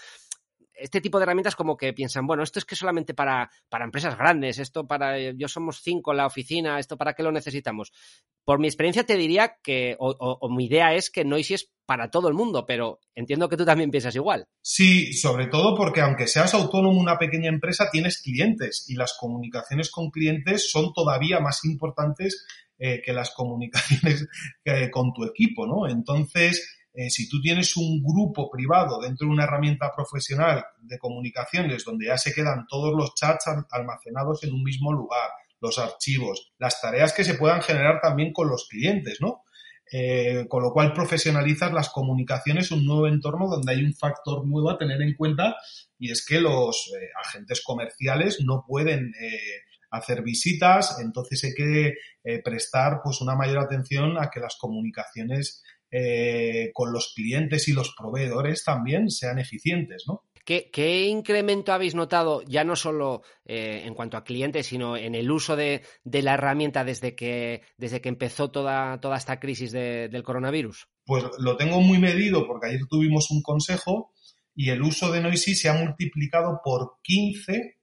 este 0.78 1.02
tipo 1.02 1.18
de 1.18 1.24
herramientas 1.24 1.56
como 1.56 1.78
que 1.78 1.94
piensan, 1.94 2.28
bueno, 2.28 2.44
esto 2.44 2.60
es 2.60 2.66
que 2.66 2.76
solamente 2.76 3.14
para, 3.14 3.50
para 3.70 3.86
empresas 3.86 4.18
grandes, 4.18 4.60
esto 4.60 4.88
para, 4.88 5.18
yo 5.20 5.48
somos 5.48 5.82
cinco 5.82 6.12
en 6.12 6.18
la 6.18 6.26
oficina, 6.26 6.80
esto 6.80 6.98
para 6.98 7.14
qué 7.14 7.24
lo 7.24 7.32
necesitamos. 7.32 7.92
Por 8.46 8.60
mi 8.60 8.68
experiencia 8.68 9.06
te 9.06 9.18
diría 9.18 9.58
que, 9.62 9.96
o, 10.00 10.50
mi 10.50 10.66
idea 10.66 10.94
es 10.94 11.10
que 11.10 11.26
Noisy 11.26 11.56
es 11.56 11.70
para 11.86 12.10
todo 12.10 12.30
el 12.30 12.34
mundo, 12.34 12.66
pero 12.66 13.00
entiendo 13.16 13.50
que 13.50 13.58
tú 13.58 13.66
también 13.66 13.92
piensas 13.92 14.16
igual. 14.16 14.48
Sí, 14.62 15.14
sobre 15.14 15.48
todo 15.48 15.76
porque 15.76 16.02
aunque 16.02 16.28
seas 16.28 16.54
autónomo 16.54 17.00
una 17.00 17.18
pequeña 17.18 17.50
empresa, 17.50 17.90
tienes 17.92 18.22
clientes 18.22 18.86
y 18.88 18.96
las 18.96 19.18
comunicaciones 19.20 19.92
con 19.92 20.12
clientes 20.12 20.72
son 20.72 20.94
todavía 20.94 21.40
más 21.40 21.66
importantes 21.66 22.46
eh, 22.80 23.02
que 23.04 23.12
las 23.12 23.32
comunicaciones 23.32 24.28
eh, 24.64 24.90
con 24.92 25.12
tu 25.14 25.26
equipo, 25.26 25.66
¿no? 25.66 25.90
Entonces, 25.90 26.77
eh, 27.00 27.12
si 27.12 27.30
tú 27.30 27.40
tienes 27.40 27.78
un 27.78 28.02
grupo 28.02 28.50
privado 28.50 29.00
dentro 29.00 29.28
de 29.28 29.34
una 29.34 29.44
herramienta 29.44 29.92
profesional 29.96 30.66
de 30.80 30.98
comunicaciones 30.98 31.86
donde 31.86 32.08
ya 32.08 32.18
se 32.18 32.34
quedan 32.34 32.66
todos 32.68 32.92
los 32.98 33.14
chats 33.14 33.46
almacenados 33.70 34.44
en 34.44 34.54
un 34.54 34.64
mismo 34.64 34.92
lugar, 34.92 35.30
los 35.62 35.78
archivos, 35.78 36.54
las 36.58 36.82
tareas 36.82 37.14
que 37.14 37.24
se 37.24 37.36
puedan 37.36 37.62
generar 37.62 38.02
también 38.02 38.34
con 38.34 38.50
los 38.50 38.68
clientes, 38.68 39.20
¿no? 39.22 39.44
Eh, 39.92 40.48
con 40.50 40.64
lo 40.64 40.74
cual 40.74 40.92
profesionalizas 40.92 41.72
las 41.72 41.90
comunicaciones 41.90 42.72
un 42.72 42.84
nuevo 42.84 43.08
entorno 43.08 43.48
donde 43.48 43.74
hay 43.74 43.86
un 43.86 43.94
factor 43.94 44.48
nuevo 44.48 44.72
a 44.72 44.80
tener 44.80 45.00
en 45.00 45.14
cuenta 45.14 45.56
y 46.00 46.12
es 46.12 46.26
que 46.26 46.42
los 46.42 46.92
eh, 47.00 47.10
agentes 47.24 47.62
comerciales 47.64 48.40
no 48.44 48.66
pueden 48.68 49.14
hacer 49.92 50.24
visitas, 50.24 51.00
entonces 51.00 51.44
hay 51.44 51.54
que 51.54 51.94
prestar 52.44 53.02
pues 53.02 53.22
una 53.22 53.36
mayor 53.36 53.60
atención 53.60 54.18
a 54.18 54.30
que 54.30 54.42
las 54.42 54.58
comunicaciones 54.58 55.64
eh, 55.92 56.72
con 56.74 56.92
los 56.92 57.14
clientes 57.14 57.68
y 57.68 57.74
los 57.74 57.94
proveedores 57.96 58.64
también 58.64 59.10
sean 59.10 59.40
eficientes, 59.40 60.04
¿no? 60.08 60.24
¿Qué, 60.48 61.08
incremento 61.08 61.74
habéis 61.74 61.94
notado, 61.94 62.42
ya 62.44 62.64
no 62.64 62.78
solo 62.78 63.22
eh, 63.46 63.84
en 63.84 63.94
cuanto 63.94 64.16
a 64.16 64.24
clientes, 64.24 64.68
sino 64.68 64.96
en 64.96 65.14
el 65.14 65.30
uso 65.30 65.58
de, 65.58 65.82
la 66.06 66.36
herramienta 66.36 66.86
desde 66.86 67.16
que, 67.16 67.64
desde 67.76 68.00
que 68.00 68.08
empezó 68.08 68.50
toda, 68.50 68.98
toda 69.02 69.18
esta 69.18 69.42
crisis 69.42 69.74
del 69.74 70.24
coronavirus? 70.24 70.88
Pues 71.06 71.26
lo 71.40 71.58
tengo 71.58 71.82
muy 71.82 72.00
medido 72.00 72.48
porque 72.48 72.68
ayer 72.68 72.80
tuvimos 72.90 73.30
un 73.30 73.42
consejo 73.42 74.14
y 74.56 74.70
el 74.70 74.82
uso 74.82 75.12
de 75.12 75.20
Noisy 75.20 75.54
se 75.54 75.68
ha 75.68 75.74
multiplicado 75.74 76.62
por 76.64 77.00
15 77.04 77.76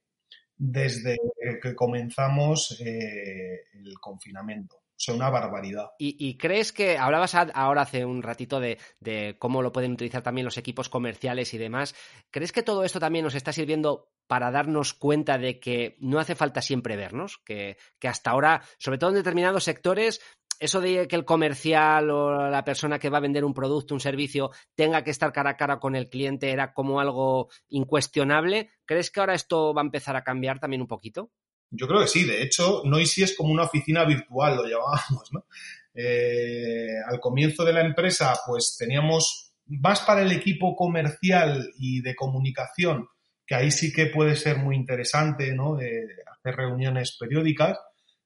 desde 0.57 1.19
que 1.63 1.75
comenzamos 1.75 2.81
eh, 2.81 3.61
el 3.75 3.93
confinamiento. 4.01 4.84
O 4.97 5.01
sea, 5.05 5.15
una 5.15 5.29
barbaridad. 5.29 5.89
¿Y, 5.99 6.37
crees 6.39 6.73
que, 6.73 6.97
hablabas 6.97 7.35
ahora 7.35 7.83
hace 7.83 8.05
un 8.05 8.23
ratito 8.23 8.61
de, 8.61 8.79
de, 9.01 9.37
cómo 9.39 9.61
lo 9.61 9.73
pueden 9.73 9.93
utilizar 9.93 10.23
también 10.23 10.45
los 10.45 10.57
equipos 10.57 10.89
comerciales 10.89 11.53
y 11.53 11.59
demás, 11.59 11.97
¿crees 12.31 12.53
que 12.53 12.63
todo 12.63 12.85
esto 12.85 13.01
también 13.01 13.25
nos 13.25 13.35
está 13.35 13.53
sirviendo 13.53 14.09
para 14.29 14.53
darnos 14.53 14.95
cuenta 14.95 15.37
de 15.37 15.59
que 15.59 15.97
no 15.99 16.21
hace 16.21 16.37
falta 16.37 16.63
siempre 16.63 16.97
vernos? 16.97 17.39
Que, 17.45 17.77
que 17.99 18.09
hasta 18.09 18.31
ahora, 18.31 18.63
sobre 18.79 18.99
todo 18.99 19.11
en 19.11 19.17
determinados 19.17 19.65
sectores, 19.65 20.21
eso 20.61 20.81
de 20.81 21.09
que 21.09 21.17
el 21.17 21.25
comercial 21.25 22.11
o 22.11 22.49
la 22.49 22.65
persona 22.65 22.99
que 22.99 23.11
va 23.11 23.19
a 23.19 23.23
vender 23.23 23.45
un 23.45 23.55
producto, 23.55 23.95
un 23.95 24.01
servicio, 24.01 24.51
tenga 24.75 25.03
que 25.03 25.11
estar 25.11 25.33
cara 25.33 25.51
a 25.51 25.57
cara 25.57 25.79
con 25.79 25.97
el 25.97 26.09
cliente 26.09 26.51
era 26.51 26.73
como 26.73 27.01
algo 27.01 27.49
incuestionable. 27.69 28.71
¿Crees 28.85 29.11
que 29.11 29.21
ahora 29.21 29.35
esto 29.35 29.75
va 29.75 29.83
a 29.83 29.85
empezar 29.85 30.17
a 30.17 30.25
cambiar 30.25 30.61
también 30.61 30.83
un 30.83 30.89
poquito? 30.89 31.31
Yo 31.77 31.89
creo 31.89 32.01
que 32.01 32.09
sí. 32.09 32.25
De 32.25 32.43
hecho, 32.43 32.83
Noisy 32.85 33.23
es 33.23 33.37
como 33.37 33.53
una 33.53 33.65
oficina 33.65 34.05
virtual, 34.05 34.57
lo 34.57 34.67
llamábamos, 34.67 35.33
¿no? 35.33 35.47
Eh, 35.95 36.97
al 37.07 37.21
comienzo 37.21 37.65
de 37.65 37.73
la 37.73 37.81
empresa, 37.81 38.35
pues 38.47 38.77
teníamos 38.79 39.53
más 39.67 40.01
para 40.01 40.23
el 40.23 40.33
equipo 40.33 40.75
comercial 40.75 41.71
y 41.79 42.01
de 42.03 42.15
comunicación, 42.15 43.09
que 43.47 43.55
ahí 43.55 43.71
sí 43.71 43.93
que 43.93 44.07
puede 44.07 44.37
ser 44.37 44.59
muy 44.59 44.77
interesante, 44.77 45.55
¿no? 45.55 45.77
Hacer 45.77 46.57
reuniones 46.57 47.17
periódicas. 47.19 47.79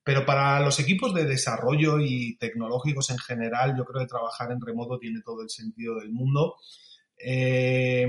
Pero 0.02 0.24
para 0.24 0.60
los 0.60 0.80
equipos 0.80 1.12
de 1.12 1.26
desarrollo 1.26 2.00
y 2.00 2.38
tecnológicos 2.38 3.10
en 3.10 3.18
general, 3.18 3.74
yo 3.76 3.84
creo 3.84 4.00
que 4.00 4.08
trabajar 4.08 4.50
en 4.50 4.60
remoto 4.60 4.98
tiene 4.98 5.20
todo 5.22 5.42
el 5.42 5.50
sentido 5.50 5.96
del 5.96 6.10
mundo. 6.10 6.56
Eh, 7.18 8.06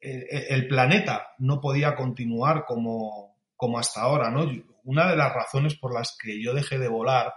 el 0.00 0.68
planeta 0.68 1.28
no 1.38 1.60
podía 1.60 1.96
continuar 1.96 2.64
como, 2.66 3.35
como 3.56 3.78
hasta 3.78 4.02
ahora, 4.02 4.30
¿no? 4.30 4.50
Una 4.84 5.10
de 5.10 5.16
las 5.16 5.32
razones 5.32 5.76
por 5.76 5.94
las 5.94 6.16
que 6.20 6.40
yo 6.42 6.54
dejé 6.54 6.78
de 6.78 6.88
volar 6.88 7.32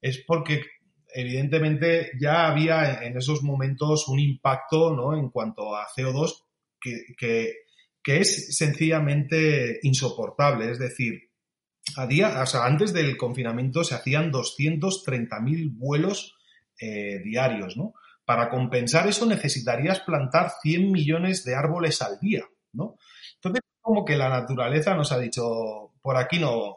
es 0.00 0.22
porque 0.26 0.62
evidentemente 1.14 2.10
ya 2.20 2.46
había 2.46 3.02
en 3.04 3.16
esos 3.16 3.42
momentos 3.42 4.08
un 4.08 4.20
impacto, 4.20 4.94
¿no? 4.94 5.16
En 5.16 5.30
cuanto 5.30 5.74
a 5.74 5.86
CO2 5.86 6.44
que, 6.80 7.04
que, 7.16 8.20
es 8.20 8.56
sencillamente 8.56 9.78
insoportable. 9.82 10.70
Es 10.70 10.78
decir, 10.78 11.30
a 11.96 12.06
día, 12.06 12.42
o 12.42 12.46
sea, 12.46 12.66
antes 12.66 12.92
del 12.92 13.16
confinamiento 13.16 13.82
se 13.84 13.94
hacían 13.94 14.30
230.000 14.30 15.72
vuelos 15.72 16.34
eh, 16.78 17.20
diarios, 17.24 17.76
¿no? 17.76 17.94
Para 18.24 18.50
compensar 18.50 19.06
eso 19.06 19.24
necesitarías 19.26 20.00
plantar 20.00 20.50
100 20.62 20.90
millones 20.90 21.44
de 21.44 21.54
árboles 21.54 22.02
al 22.02 22.18
día, 22.20 22.44
¿no? 22.72 22.98
Entonces, 23.44 23.62
como 23.80 24.04
que 24.04 24.16
la 24.16 24.28
naturaleza 24.28 24.94
nos 24.94 25.12
ha 25.12 25.18
dicho, 25.18 25.92
por 26.00 26.16
aquí 26.16 26.38
no, 26.40 26.76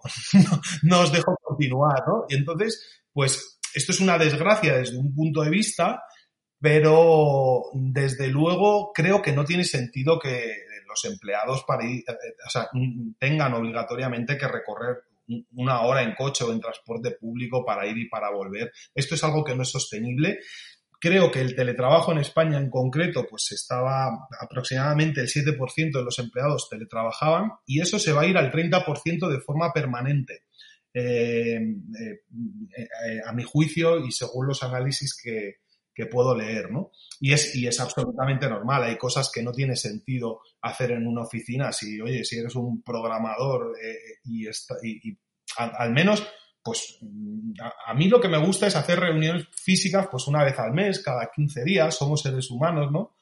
no, 0.84 1.00
os 1.00 1.12
dejo 1.12 1.36
continuar, 1.42 2.04
¿no? 2.08 2.26
Y 2.30 2.36
entonces, 2.36 3.02
pues 3.14 3.60
esto 3.74 3.92
es 3.92 4.00
una 4.00 4.18
desgracia 4.18 4.78
desde 4.78 4.98
un 4.98 5.14
punto 5.16 5.42
de 5.42 5.50
vista, 5.50 6.04
pero 6.60 7.64
desde 7.74 8.28
luego 8.28 8.92
creo 8.94 9.22
que 9.22 9.32
no 9.32 9.46
tiene 9.46 9.64
sentido 9.64 10.20
que 10.20 10.52
los 10.88 11.06
empleados 11.06 11.66
eh, 11.82 12.04
tengan 13.20 13.54
obligatoriamente 13.54 14.38
que 14.38 14.48
recorrer 14.48 14.98
una 15.56 15.82
hora 15.82 16.04
en 16.04 16.16
coche 16.16 16.44
o 16.46 16.52
en 16.52 16.62
transporte 16.62 17.12
público 17.12 17.66
para 17.66 17.86
ir 17.86 17.98
y 17.98 18.10
para 18.10 18.32
volver. 18.32 18.72
Esto 18.96 19.16
es 19.16 19.24
algo 19.24 19.44
que 19.44 19.56
no 19.56 19.64
es 19.64 19.70
sostenible 19.70 20.40
Creo 21.00 21.32
que 21.32 21.42
el 21.42 21.56
teletrabajo 21.56 22.12
en 22.12 22.18
España 22.18 22.58
en 22.58 22.72
concreto, 22.72 23.26
pues 23.30 23.52
estaba 23.52 24.28
aproximadamente 24.40 25.22
el 25.22 25.28
7% 25.28 25.92
de 25.92 26.04
los 26.04 26.18
empleados 26.18 26.70
teletrabajaban 26.70 27.52
y 27.68 27.82
eso 27.82 28.00
se 28.00 28.14
va 28.14 28.22
a 28.22 28.26
ir 28.26 28.38
al 28.38 28.52
30% 28.52 29.30
de 29.30 29.40
forma 29.40 29.72
permanente. 29.72 30.44
Eh, 31.00 31.58
eh, 31.58 32.20
eh, 32.76 33.22
a 33.24 33.32
mi 33.32 33.44
juicio 33.44 34.04
y 34.04 34.12
según 34.12 34.48
los 34.48 34.64
análisis 34.64 35.16
que, 35.22 35.58
puedo 36.12 36.36
leer, 36.36 36.72
¿no? 36.72 36.92
Y 37.20 37.34
es, 37.34 37.56
y 37.56 37.66
es 37.66 37.80
absolutamente 37.80 38.48
normal. 38.48 38.84
Hay 38.84 38.98
cosas 38.98 39.32
que 39.34 39.42
no 39.42 39.52
tiene 39.52 39.76
sentido 39.76 40.42
hacer 40.62 40.92
en 40.92 41.08
una 41.08 41.24
oficina. 41.24 41.72
Si, 41.72 42.00
oye, 42.00 42.24
si 42.24 42.38
eres 42.38 42.56
un 42.56 42.84
programador 42.84 43.76
y, 44.24 44.48
y, 44.48 45.18
al 45.58 45.92
menos 45.94 46.24
pues 46.68 47.00
a, 47.86 47.94
mí 47.94 48.10
lo 48.10 48.20
que 48.20 48.28
me 48.28 48.46
gusta 48.46 48.68
es 48.68 48.76
hacer 48.76 49.00
reuniones 49.00 49.48
físicas 49.54 50.10
pues 50.12 50.28
una 50.28 50.44
vez 50.44 50.60
al 50.60 50.74
mes, 50.74 51.02
cada 51.02 51.32
15 51.34 51.64
días, 51.64 51.96
somos 51.96 52.22
seres 52.22 52.52
humanos, 52.52 52.92
¿no? 52.92 53.16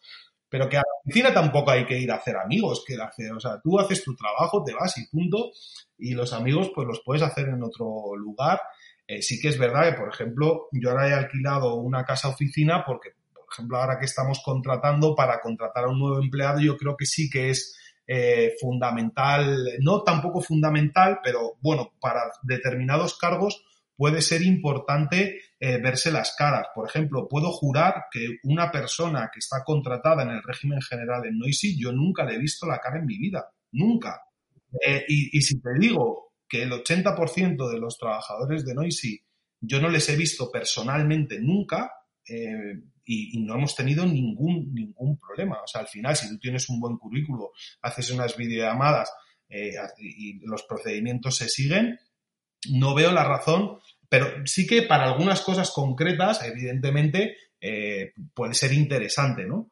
Pero 0.49 0.67
que 0.67 0.77
a 0.77 0.79
la 0.79 1.01
oficina 1.03 1.31
tampoco 1.31 1.69
hay 1.69 1.85
que 1.85 1.99
ir 1.99 2.11
a 2.11 2.15
hacer 2.15 2.37
amigos, 2.37 2.83
que 2.87 2.95
hacer, 2.95 3.31
o 3.33 3.39
sea, 3.39 3.61
tú 3.61 3.79
haces 3.79 4.03
tu 4.03 4.15
trabajo, 4.15 4.63
te 4.63 4.73
vas 4.73 4.97
y 4.97 5.05
punto, 5.05 5.51
y 5.99 6.15
los 6.15 6.33
amigos 6.33 6.71
pues 6.73 6.87
los 6.87 7.03
puedes 7.05 7.21
hacer 7.21 7.49
en 7.49 7.61
otro 7.61 8.15
lugar. 8.17 8.59
Eh, 9.05 9.21
sí 9.21 9.39
que 9.39 9.49
es 9.49 9.59
verdad 9.59 9.91
que, 9.91 9.99
por 9.99 10.09
ejemplo, 10.09 10.69
yo 10.71 10.89
ahora 10.89 11.07
he 11.07 11.13
alquilado 11.13 11.75
una 11.75 12.03
casa 12.03 12.29
oficina 12.29 12.83
porque, 12.83 13.11
por 13.31 13.45
ejemplo, 13.53 13.77
ahora 13.77 13.99
que 13.99 14.05
estamos 14.05 14.41
contratando 14.43 15.13
para 15.13 15.39
contratar 15.39 15.83
a 15.83 15.89
un 15.89 15.99
nuevo 15.99 16.19
empleado, 16.19 16.61
yo 16.61 16.77
creo 16.77 16.97
que 16.97 17.05
sí 17.05 17.29
que 17.29 17.51
es 17.51 17.77
eh, 18.07 18.53
fundamental, 18.59 19.69
no 19.79 20.03
tampoco 20.03 20.41
fundamental, 20.41 21.19
pero 21.23 21.57
bueno, 21.61 21.93
para 21.99 22.21
determinados 22.43 23.17
cargos 23.17 23.63
puede 23.95 24.21
ser 24.21 24.41
importante 24.41 25.39
eh, 25.59 25.77
verse 25.81 26.11
las 26.11 26.35
caras. 26.37 26.67
Por 26.73 26.87
ejemplo, 26.87 27.27
puedo 27.27 27.51
jurar 27.51 28.05
que 28.11 28.37
una 28.43 28.71
persona 28.71 29.29
que 29.31 29.39
está 29.39 29.63
contratada 29.63 30.23
en 30.23 30.29
el 30.29 30.43
régimen 30.43 30.81
general 30.81 31.25
en 31.25 31.37
Noisy, 31.37 31.79
yo 31.79 31.91
nunca 31.91 32.25
le 32.25 32.35
he 32.35 32.39
visto 32.39 32.67
la 32.67 32.79
cara 32.79 32.99
en 32.99 33.05
mi 33.05 33.17
vida, 33.17 33.45
nunca. 33.71 34.21
Eh, 34.85 35.05
y, 35.07 35.37
y, 35.37 35.41
si 35.41 35.61
te 35.61 35.69
digo 35.79 36.33
que 36.47 36.63
el 36.63 36.71
80% 36.71 37.69
de 37.69 37.79
los 37.79 37.97
trabajadores 37.97 38.65
de 38.65 38.73
Noisy 38.75 39.25
yo 39.61 39.81
no 39.81 39.89
les 39.89 40.07
he 40.09 40.15
visto 40.15 40.51
personalmente 40.51 41.39
nunca, 41.39 41.91
eh, 42.27 42.81
y, 43.05 43.39
no 43.43 43.55
hemos 43.55 43.75
tenido 43.75 44.05
ningún, 44.05 44.73
ningún 44.73 45.19
problema. 45.19 45.61
O 45.63 45.67
sea, 45.67 45.81
al 45.81 45.87
final, 45.87 46.15
si 46.15 46.27
tú 46.29 46.39
tienes 46.39 46.67
un 46.69 46.79
buen 46.79 46.97
currículo, 46.97 47.51
haces 47.81 48.09
unas 48.11 48.35
videollamadas 48.35 49.11
eh, 49.49 49.73
y 49.99 50.39
los 50.45 50.63
procedimientos 50.63 51.35
se 51.35 51.49
siguen, 51.49 51.99
no 52.71 52.95
veo 52.95 53.11
la 53.11 53.23
razón, 53.23 53.77
pero 54.09 54.45
sí 54.45 54.65
que 54.65 54.81
para 54.83 55.05
algunas 55.05 55.41
cosas 55.41 55.71
concretas, 55.71 56.43
evidentemente, 56.43 57.37
eh, 57.61 58.13
puede 58.33 58.53
ser 58.53 58.73
interesante, 58.73 59.45
¿no? 59.45 59.71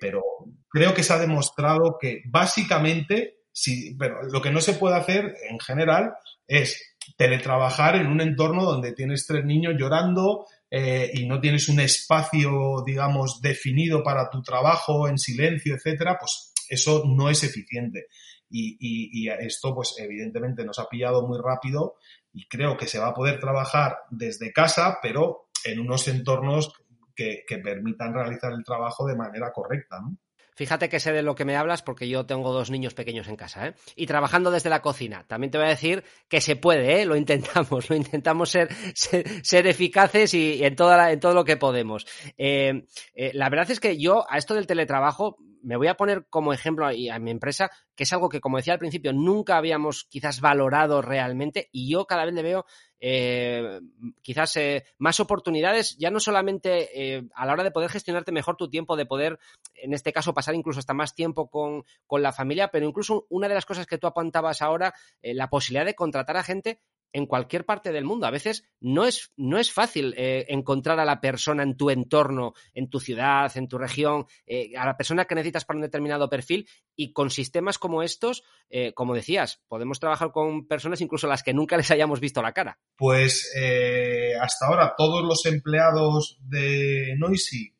pero 0.00 0.22
creo 0.66 0.94
que 0.94 1.02
se 1.02 1.12
ha 1.12 1.18
demostrado 1.18 1.98
que 2.00 2.22
básicamente, 2.24 3.40
sí, 3.52 3.94
pero 3.98 4.22
lo 4.22 4.40
que 4.40 4.50
no 4.50 4.62
se 4.62 4.72
puede 4.72 4.96
hacer 4.96 5.34
en 5.46 5.60
general 5.60 6.14
es 6.46 6.96
teletrabajar 7.16 7.96
en 7.96 8.06
un 8.06 8.20
entorno 8.20 8.64
donde 8.64 8.92
tienes 8.92 9.26
tres 9.26 9.44
niños 9.44 9.74
llorando, 9.78 10.46
eh, 10.70 11.10
y 11.14 11.26
no 11.26 11.40
tienes 11.40 11.68
un 11.68 11.80
espacio, 11.80 12.82
digamos, 12.84 13.40
definido 13.40 14.02
para 14.02 14.28
tu 14.30 14.42
trabajo 14.42 15.08
en 15.08 15.18
silencio, 15.18 15.74
etcétera, 15.74 16.18
pues 16.18 16.52
eso 16.68 17.04
no 17.06 17.30
es 17.30 17.42
eficiente. 17.44 18.06
Y, 18.50 19.28
esto, 19.28 19.74
pues 19.74 19.94
evidentemente 19.98 20.64
nos 20.64 20.78
ha 20.78 20.88
pillado 20.88 21.26
muy 21.26 21.38
rápido 21.42 21.96
y 22.32 22.46
creo 22.48 22.78
que 22.78 22.86
se 22.86 22.98
va 22.98 23.08
a 23.08 23.14
poder 23.14 23.38
trabajar 23.38 23.98
desde 24.10 24.52
casa, 24.52 24.98
pero 25.02 25.48
en 25.64 25.80
unos 25.80 26.08
entornos 26.08 26.72
que, 27.14 27.42
que 27.46 27.58
permitan 27.58 28.14
realizar 28.14 28.52
el 28.52 28.64
trabajo 28.64 29.06
de 29.06 29.16
manera 29.16 29.52
correcta, 29.52 30.00
¿no? 30.00 30.16
Fíjate 30.58 30.88
que 30.88 30.98
sé 30.98 31.12
de 31.12 31.22
lo 31.22 31.36
que 31.36 31.44
me 31.44 31.54
hablas 31.54 31.82
porque 31.82 32.08
yo 32.08 32.26
tengo 32.26 32.52
dos 32.52 32.68
niños 32.68 32.92
pequeños 32.92 33.28
en 33.28 33.36
casa, 33.36 33.68
¿eh? 33.68 33.74
Y 33.94 34.06
trabajando 34.06 34.50
desde 34.50 34.68
la 34.68 34.82
cocina. 34.82 35.24
También 35.28 35.52
te 35.52 35.58
voy 35.58 35.68
a 35.68 35.70
decir 35.70 36.02
que 36.26 36.40
se 36.40 36.56
puede, 36.56 37.00
¿eh? 37.00 37.04
Lo 37.04 37.14
intentamos, 37.14 37.88
lo 37.90 37.94
intentamos 37.94 38.50
ser, 38.50 38.68
ser, 38.96 39.66
eficaces 39.68 40.34
y, 40.34 40.64
en, 40.64 40.74
toda 40.74 41.12
en 41.12 41.20
todo 41.20 41.32
lo 41.32 41.44
que 41.44 41.56
podemos. 41.56 42.08
Eh, 42.36 42.86
eh, 43.14 43.30
la 43.34 43.48
verdad 43.50 43.70
es 43.70 43.78
que 43.78 43.98
yo 43.98 44.24
a 44.28 44.36
esto 44.36 44.54
del 44.54 44.66
teletrabajo 44.66 45.36
me 45.62 45.76
voy 45.76 45.86
a 45.86 45.94
poner 45.94 46.26
como 46.28 46.52
ejemplo 46.52 46.86
a, 46.86 46.90
a 46.90 47.18
mi 47.20 47.30
empresa, 47.30 47.70
que 47.94 48.02
es 48.02 48.12
algo 48.12 48.28
que, 48.28 48.40
como 48.40 48.56
decía 48.56 48.72
al 48.72 48.80
principio, 48.80 49.12
nunca 49.12 49.58
habíamos 49.58 50.08
quizás 50.10 50.40
valorado 50.40 51.02
realmente 51.02 51.68
y 51.70 51.88
yo 51.88 52.04
cada 52.06 52.24
vez 52.24 52.34
le 52.34 52.42
veo 52.42 52.64
eh, 53.00 53.80
quizás 54.22 54.56
eh, 54.56 54.84
más 54.98 55.20
oportunidades, 55.20 55.96
ya 55.98 56.10
no 56.10 56.20
solamente 56.20 57.16
eh, 57.16 57.28
a 57.34 57.46
la 57.46 57.52
hora 57.52 57.64
de 57.64 57.70
poder 57.70 57.90
gestionarte 57.90 58.32
mejor 58.32 58.56
tu 58.56 58.68
tiempo, 58.68 58.96
de 58.96 59.06
poder, 59.06 59.38
en 59.74 59.94
este 59.94 60.12
caso, 60.12 60.34
pasar 60.34 60.54
incluso 60.54 60.80
hasta 60.80 60.94
más 60.94 61.14
tiempo 61.14 61.48
con, 61.48 61.84
con 62.06 62.22
la 62.22 62.32
familia, 62.32 62.68
pero 62.68 62.86
incluso 62.86 63.26
una 63.28 63.48
de 63.48 63.54
las 63.54 63.66
cosas 63.66 63.86
que 63.86 63.98
tú 63.98 64.06
apuntabas 64.06 64.62
ahora, 64.62 64.94
la 65.22 65.50
posibilidad 65.50 65.86
de 65.86 65.94
contratar 65.94 66.36
a 66.36 66.42
gente 66.42 66.80
en 67.12 67.26
cualquier 67.26 67.64
parte 67.64 67.92
del 67.92 68.04
mundo. 68.04 68.26
A 68.26 68.30
veces 68.30 68.64
no 68.80 69.04
es, 69.04 69.32
no 69.36 69.58
es 69.58 69.72
fácil 69.72 70.14
eh, 70.16 70.46
encontrar 70.48 71.00
a 71.00 71.04
la 71.04 71.20
persona 71.20 71.62
en 71.62 71.76
tu 71.76 71.90
entorno, 71.90 72.54
en 72.74 72.90
tu 72.90 73.00
ciudad, 73.00 73.50
en 73.56 73.68
tu 73.68 73.78
región, 73.78 74.26
eh, 74.46 74.76
a 74.76 74.86
la 74.86 74.96
persona 74.96 75.24
que 75.24 75.34
necesitas 75.34 75.64
para 75.64 75.78
un 75.78 75.82
determinado 75.82 76.28
perfil 76.28 76.68
y 76.96 77.12
con 77.12 77.30
sistemas 77.30 77.78
como 77.78 78.02
estos, 78.02 78.42
eh, 78.68 78.92
como 78.94 79.14
decías, 79.14 79.60
podemos 79.68 80.00
trabajar 80.00 80.32
con 80.32 80.66
personas 80.66 81.00
incluso 81.00 81.26
las 81.26 81.42
que 81.42 81.54
nunca 81.54 81.76
les 81.76 81.90
hayamos 81.90 82.20
visto 82.20 82.42
la 82.42 82.52
cara. 82.52 82.78
Pues 82.96 83.52
hasta 84.40 84.66
ahora 84.66 84.94
todos 84.96 85.24
los 85.24 85.44
empleados 85.46 86.38
de 86.42 87.14
Noisy 87.18 87.74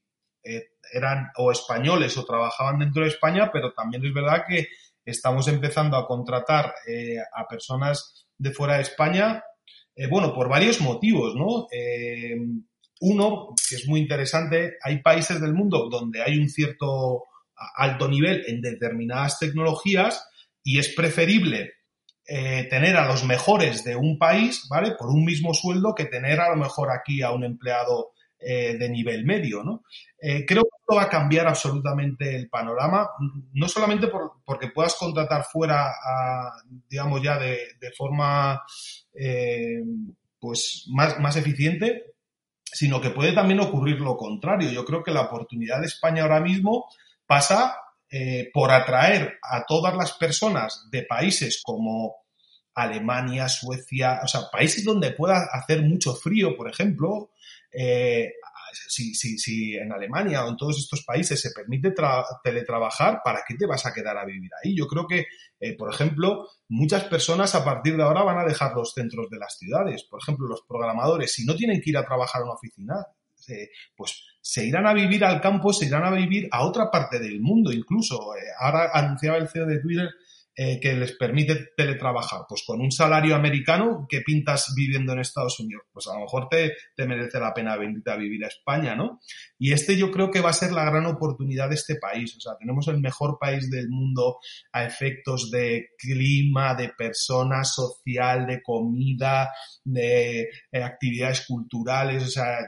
eran 0.92 1.30
o 1.36 1.52
españoles 1.52 2.16
o 2.16 2.24
trabajaban 2.24 2.78
dentro 2.78 3.02
de 3.02 3.08
España, 3.08 3.50
pero 3.52 3.72
también 3.72 4.04
es 4.04 4.14
verdad 4.14 4.44
que 4.48 4.68
estamos 5.10 5.48
empezando 5.48 5.96
a 5.96 6.06
contratar 6.06 6.74
a 7.34 7.46
personas 7.48 8.26
de 8.36 8.52
fuera 8.52 8.76
de 8.76 8.82
España, 8.82 9.42
bueno, 10.10 10.32
por 10.32 10.48
varios 10.48 10.80
motivos, 10.80 11.34
¿no? 11.34 11.66
uno, 13.00 13.54
que 13.68 13.76
es 13.76 13.86
muy 13.86 14.00
interesante, 14.00 14.76
hay 14.82 15.02
países 15.02 15.40
del 15.40 15.54
mundo 15.54 15.88
donde 15.90 16.22
hay 16.22 16.38
un 16.38 16.48
cierto 16.48 17.24
alto 17.76 18.08
nivel 18.08 18.44
en 18.46 18.60
determinadas 18.60 19.38
tecnologías 19.38 20.28
y 20.62 20.78
es 20.78 20.88
preferible 20.94 21.72
eh, 22.26 22.66
tener 22.68 22.96
a 22.96 23.06
los 23.06 23.24
mejores 23.24 23.84
de 23.84 23.96
un 23.96 24.18
país, 24.18 24.66
¿vale? 24.68 24.92
Por 24.98 25.08
un 25.08 25.24
mismo 25.24 25.54
sueldo 25.54 25.94
que 25.94 26.04
tener 26.04 26.40
a 26.40 26.50
lo 26.50 26.56
mejor 26.56 26.90
aquí 26.90 27.22
a 27.22 27.30
un 27.30 27.44
empleado 27.44 28.10
eh, 28.40 28.76
de 28.78 28.88
nivel 28.88 29.24
medio, 29.24 29.62
¿no? 29.62 29.82
Eh, 30.20 30.44
creo 30.46 30.62
que 30.62 30.76
esto 30.80 30.96
va 30.96 31.04
a 31.04 31.08
cambiar 31.08 31.46
absolutamente 31.46 32.34
el 32.36 32.48
panorama, 32.48 33.08
no 33.52 33.68
solamente 33.68 34.08
por, 34.08 34.32
porque 34.44 34.68
puedas 34.68 34.94
contratar 34.94 35.44
fuera, 35.44 35.92
digamos 36.88 37.22
ya 37.22 37.38
de, 37.38 37.92
forma 37.96 38.62
pues 40.38 40.86
más, 40.88 41.18
más 41.18 41.36
eficiente, 41.36 42.14
sino 42.64 43.00
que 43.00 43.10
puede 43.10 43.32
también 43.32 43.60
ocurrir 43.60 44.00
lo 44.00 44.16
contrario. 44.16 44.70
Yo 44.70 44.84
creo 44.84 45.02
que 45.02 45.10
la 45.10 45.22
oportunidad 45.22 45.80
de 45.80 45.86
España 45.86 46.22
ahora 46.22 46.40
mismo 46.40 46.86
pasa 47.26 47.76
eh, 48.10 48.50
por 48.54 48.70
atraer 48.70 49.38
a 49.42 49.64
todas 49.66 49.94
las 49.94 50.12
personas 50.12 50.88
de 50.90 51.02
países 51.02 51.60
como 51.62 52.16
Alemania, 52.82 53.48
Suecia, 53.48 54.20
o 54.22 54.28
sea, 54.28 54.42
países 54.50 54.84
donde 54.84 55.12
pueda 55.12 55.48
hacer 55.52 55.82
mucho 55.82 56.14
frío, 56.14 56.56
por 56.56 56.70
ejemplo, 56.70 57.30
eh, 57.72 58.32
si, 58.88 59.14
si, 59.14 59.38
si, 59.38 59.76
en 59.76 59.92
Alemania 59.92 60.44
o 60.44 60.50
en 60.50 60.56
todos 60.56 60.78
estos 60.78 61.04
países 61.04 61.40
se 61.40 61.50
permite 61.50 61.92
teletrabajar, 62.44 63.20
¿para 63.24 63.42
qué 63.46 63.54
te 63.54 63.66
vas 63.66 63.86
a 63.86 63.92
quedar 63.92 64.16
a 64.16 64.24
vivir 64.24 64.50
ahí? 64.62 64.76
Yo 64.76 64.86
creo 64.86 65.06
que, 65.06 65.26
eh, 65.58 65.76
por 65.76 65.92
ejemplo, 65.92 66.46
muchas 66.68 67.04
personas 67.04 67.54
a 67.54 67.64
partir 67.64 67.96
de 67.96 68.02
ahora 68.02 68.22
van 68.22 68.38
a 68.38 68.44
dejar 68.44 68.74
los 68.74 68.92
centros 68.92 69.28
de 69.30 69.38
las 69.38 69.56
ciudades. 69.58 70.04
Por 70.04 70.20
ejemplo, 70.22 70.46
los 70.46 70.62
programadores, 70.68 71.32
si 71.32 71.44
no 71.44 71.56
tienen 71.56 71.80
que 71.80 71.90
ir 71.90 71.98
a 71.98 72.04
trabajar 72.04 72.42
a 72.42 72.44
una 72.44 72.54
oficina, 72.54 73.06
pues 73.96 74.24
se 74.40 74.66
irán 74.66 74.86
a 74.86 74.94
vivir 74.94 75.24
al 75.24 75.40
campo, 75.40 75.72
se 75.72 75.86
irán 75.86 76.04
a 76.04 76.10
vivir 76.10 76.48
a 76.50 76.64
otra 76.64 76.90
parte 76.90 77.18
del 77.18 77.40
mundo 77.40 77.72
incluso. 77.72 78.36
Eh, 78.36 78.40
ahora 78.58 78.90
anunciaba 78.92 79.38
el 79.38 79.48
CEO 79.48 79.66
de 79.66 79.80
Twitter 79.80 80.08
eh, 80.60 80.80
que 80.80 80.92
les 80.92 81.12
permite 81.12 81.68
teletrabajar. 81.76 82.40
Pues 82.48 82.64
con 82.66 82.80
un 82.80 82.90
salario 82.90 83.36
americano, 83.36 84.08
¿qué 84.08 84.22
pintas 84.22 84.72
viviendo 84.76 85.12
en 85.12 85.20
Estados 85.20 85.60
Unidos? 85.60 85.84
Pues 85.92 86.08
a 86.08 86.14
lo 86.14 86.22
mejor 86.22 86.48
te, 86.48 86.72
te 86.96 87.06
merece 87.06 87.38
la 87.38 87.54
pena 87.54 87.76
venirte 87.76 88.10
a 88.10 88.16
vivir 88.16 88.44
a 88.44 88.48
España, 88.48 88.96
¿no? 88.96 89.20
Y 89.56 89.72
este 89.72 89.96
yo 89.96 90.10
creo 90.10 90.32
que 90.32 90.40
va 90.40 90.50
a 90.50 90.52
ser 90.52 90.72
la 90.72 90.84
gran 90.84 91.06
oportunidad 91.06 91.68
de 91.68 91.76
este 91.76 91.94
país. 91.94 92.34
O 92.36 92.40
sea, 92.40 92.56
tenemos 92.58 92.88
el 92.88 92.98
mejor 92.98 93.38
país 93.38 93.70
del 93.70 93.88
mundo 93.88 94.38
a 94.72 94.82
efectos 94.84 95.48
de 95.52 95.90
clima, 95.96 96.74
de 96.74 96.88
personas, 96.88 97.72
social, 97.72 98.44
de 98.44 98.60
comida, 98.60 99.50
de 99.84 100.40
eh, 100.72 100.82
actividades 100.82 101.46
culturales. 101.46 102.24
O 102.24 102.30
sea, 102.30 102.58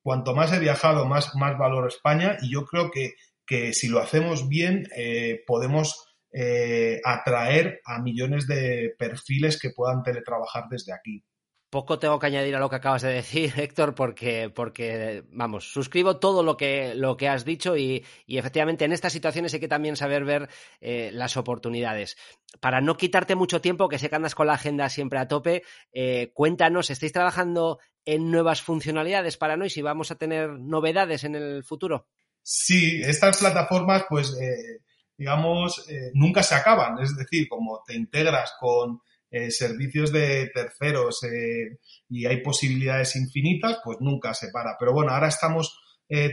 cuanto 0.00 0.34
más 0.34 0.54
he 0.54 0.58
viajado, 0.58 1.04
más, 1.04 1.34
más 1.34 1.58
valor 1.58 1.86
España 1.86 2.38
y 2.40 2.50
yo 2.50 2.64
creo 2.64 2.90
que, 2.90 3.12
que 3.44 3.74
si 3.74 3.88
lo 3.88 4.00
hacemos 4.00 4.48
bien, 4.48 4.88
eh, 4.96 5.42
podemos 5.46 6.05
eh, 6.38 7.00
atraer 7.02 7.80
a 7.86 7.98
millones 8.02 8.46
de 8.46 8.94
perfiles 8.98 9.58
que 9.58 9.70
puedan 9.70 10.02
teletrabajar 10.02 10.64
desde 10.68 10.92
aquí. 10.92 11.24
Poco 11.70 11.98
tengo 11.98 12.18
que 12.18 12.26
añadir 12.26 12.54
a 12.54 12.60
lo 12.60 12.68
que 12.68 12.76
acabas 12.76 13.00
de 13.00 13.08
decir, 13.08 13.52
Héctor, 13.56 13.94
porque, 13.94 14.50
porque 14.54 15.24
vamos, 15.30 15.72
suscribo 15.72 16.18
todo 16.18 16.42
lo 16.42 16.58
que, 16.58 16.94
lo 16.94 17.16
que 17.16 17.28
has 17.28 17.46
dicho 17.46 17.74
y, 17.78 18.04
y 18.26 18.36
efectivamente 18.36 18.84
en 18.84 18.92
estas 18.92 19.14
situaciones 19.14 19.54
hay 19.54 19.60
que 19.60 19.66
también 19.66 19.96
saber 19.96 20.26
ver 20.26 20.50
eh, 20.82 21.08
las 21.10 21.38
oportunidades. 21.38 22.18
Para 22.60 22.82
no 22.82 22.98
quitarte 22.98 23.34
mucho 23.34 23.62
tiempo, 23.62 23.88
que 23.88 23.98
sé 23.98 24.10
que 24.10 24.16
andas 24.16 24.34
con 24.34 24.46
la 24.46 24.54
agenda 24.54 24.90
siempre 24.90 25.18
a 25.18 25.28
tope, 25.28 25.62
eh, 25.92 26.32
cuéntanos, 26.34 26.90
¿estáis 26.90 27.12
trabajando 27.12 27.78
en 28.04 28.30
nuevas 28.30 28.60
funcionalidades 28.60 29.38
para 29.38 29.56
Nois 29.56 29.74
y 29.78 29.82
vamos 29.82 30.10
a 30.10 30.16
tener 30.16 30.50
novedades 30.50 31.24
en 31.24 31.34
el 31.34 31.64
futuro? 31.64 32.08
Sí, 32.42 33.00
estas 33.02 33.38
plataformas, 33.38 34.04
pues 34.08 34.36
eh, 34.40 34.82
digamos, 35.16 35.86
eh, 35.88 36.10
nunca 36.14 36.42
se 36.42 36.54
acaban. 36.54 36.98
Es 37.02 37.16
decir, 37.16 37.48
como 37.48 37.82
te 37.86 37.94
integras 37.94 38.54
con 38.58 39.00
eh, 39.30 39.50
servicios 39.50 40.12
de 40.12 40.50
terceros 40.54 41.22
eh, 41.24 41.78
y 42.08 42.26
hay 42.26 42.42
posibilidades 42.42 43.16
infinitas, 43.16 43.78
pues 43.84 43.98
nunca 44.00 44.34
se 44.34 44.50
para. 44.50 44.76
Pero 44.78 44.92
bueno, 44.92 45.12
ahora 45.12 45.28
estamos 45.28 45.80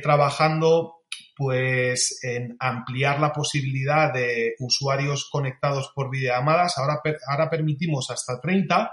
trabajando 0.03 0.97
pues 1.35 2.19
en 2.21 2.55
ampliar 2.59 3.19
la 3.19 3.33
posibilidad 3.33 4.13
de 4.13 4.53
usuarios 4.59 5.27
conectados 5.31 5.91
por 5.95 6.11
videollamadas. 6.11 6.77
Ahora, 6.77 7.01
ahora 7.27 7.49
permitimos 7.49 8.11
hasta 8.11 8.39
30, 8.39 8.91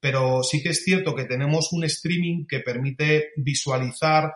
pero 0.00 0.42
sí 0.42 0.62
que 0.62 0.70
es 0.70 0.84
cierto 0.84 1.14
que 1.14 1.26
tenemos 1.26 1.70
un 1.74 1.84
streaming 1.84 2.46
que 2.48 2.60
permite 2.60 3.32
visualizar 3.36 4.32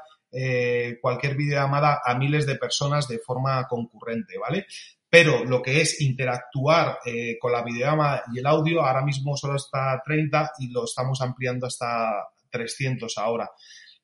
cualquier 1.00 1.36
videollamada 1.36 2.00
a 2.04 2.14
miles 2.16 2.46
de 2.46 2.56
personas 2.56 3.08
de 3.08 3.18
forma 3.18 3.66
concurrente, 3.66 4.38
¿vale? 4.38 4.66
pero 5.08 5.44
lo 5.44 5.62
que 5.62 5.80
es 5.80 6.00
interactuar 6.00 6.98
eh, 7.06 7.38
con 7.38 7.52
la 7.52 7.62
videollamada 7.62 8.24
y 8.34 8.38
el 8.38 8.46
audio 8.46 8.82
ahora 8.82 9.04
mismo 9.04 9.36
solo 9.36 9.56
está 9.56 9.92
a 9.92 10.02
30 10.02 10.52
y 10.58 10.70
lo 10.70 10.84
estamos 10.84 11.20
ampliando 11.20 11.66
hasta 11.66 12.28
300 12.50 13.16
ahora. 13.18 13.50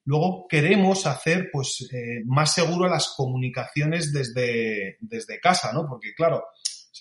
Luego 0.05 0.47
queremos 0.49 1.07
hacer 1.07 1.51
pues 1.53 1.89
eh, 1.93 2.23
más 2.25 2.55
seguro 2.55 2.89
las 2.89 3.15
comunicaciones 3.17 4.13
desde, 4.13 4.97
desde 5.01 5.39
casa, 5.39 5.73
¿no? 5.73 5.87
Porque 5.89 6.15
claro, 6.15 6.45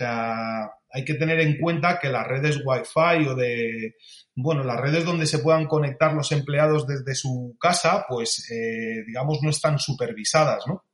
sea, 0.04 0.70
hay 0.92 1.06
que 1.06 1.16
tener 1.16 1.40
en 1.40 1.58
cuenta 1.58 2.00
que 2.00 2.10
las 2.10 2.28
redes 2.28 2.62
Wi-Fi 2.66 3.28
o 3.28 3.36
de, 3.36 3.96
bueno, 4.36 4.64
las 4.64 4.80
redes 4.80 5.06
donde 5.06 5.26
se 5.26 5.40
puedan 5.40 5.68
conectar 5.68 6.14
los 6.14 6.32
empleados 6.32 6.88
desde 6.88 7.16
su 7.16 7.56
casa, 7.60 8.06
pues, 8.08 8.50
eh, 8.52 9.04
digamos, 9.06 9.40
no 9.42 9.50
están 9.50 9.80
supervisadas, 9.80 10.64
¿no? 10.68 10.86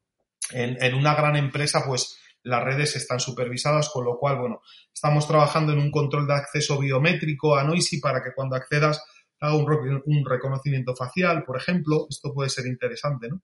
En, 0.51 0.93
una 0.95 1.13
gran 1.13 1.35
empresa, 1.35 1.83
pues, 1.85 2.17
las 2.43 2.63
redes 2.63 2.95
están 2.95 3.19
supervisadas, 3.19 3.89
con 3.89 4.05
lo 4.05 4.17
cual, 4.17 4.39
bueno, 4.39 4.61
estamos 4.93 5.27
trabajando 5.27 5.73
en 5.73 5.79
un 5.79 5.91
control 5.91 6.27
de 6.27 6.35
acceso 6.35 6.79
biométrico 6.79 7.57
a 7.57 7.63
Noisy 7.63 7.99
para 7.99 8.23
que 8.23 8.33
cuando 8.33 8.55
accedas 8.55 9.03
haga 9.39 9.55
un, 9.55 10.25
reconocimiento 10.25 10.95
facial, 10.95 11.43
por 11.43 11.57
ejemplo. 11.57 12.07
Esto 12.09 12.33
puede 12.33 12.49
ser 12.49 12.65
interesante, 12.65 13.29
¿no? 13.29 13.41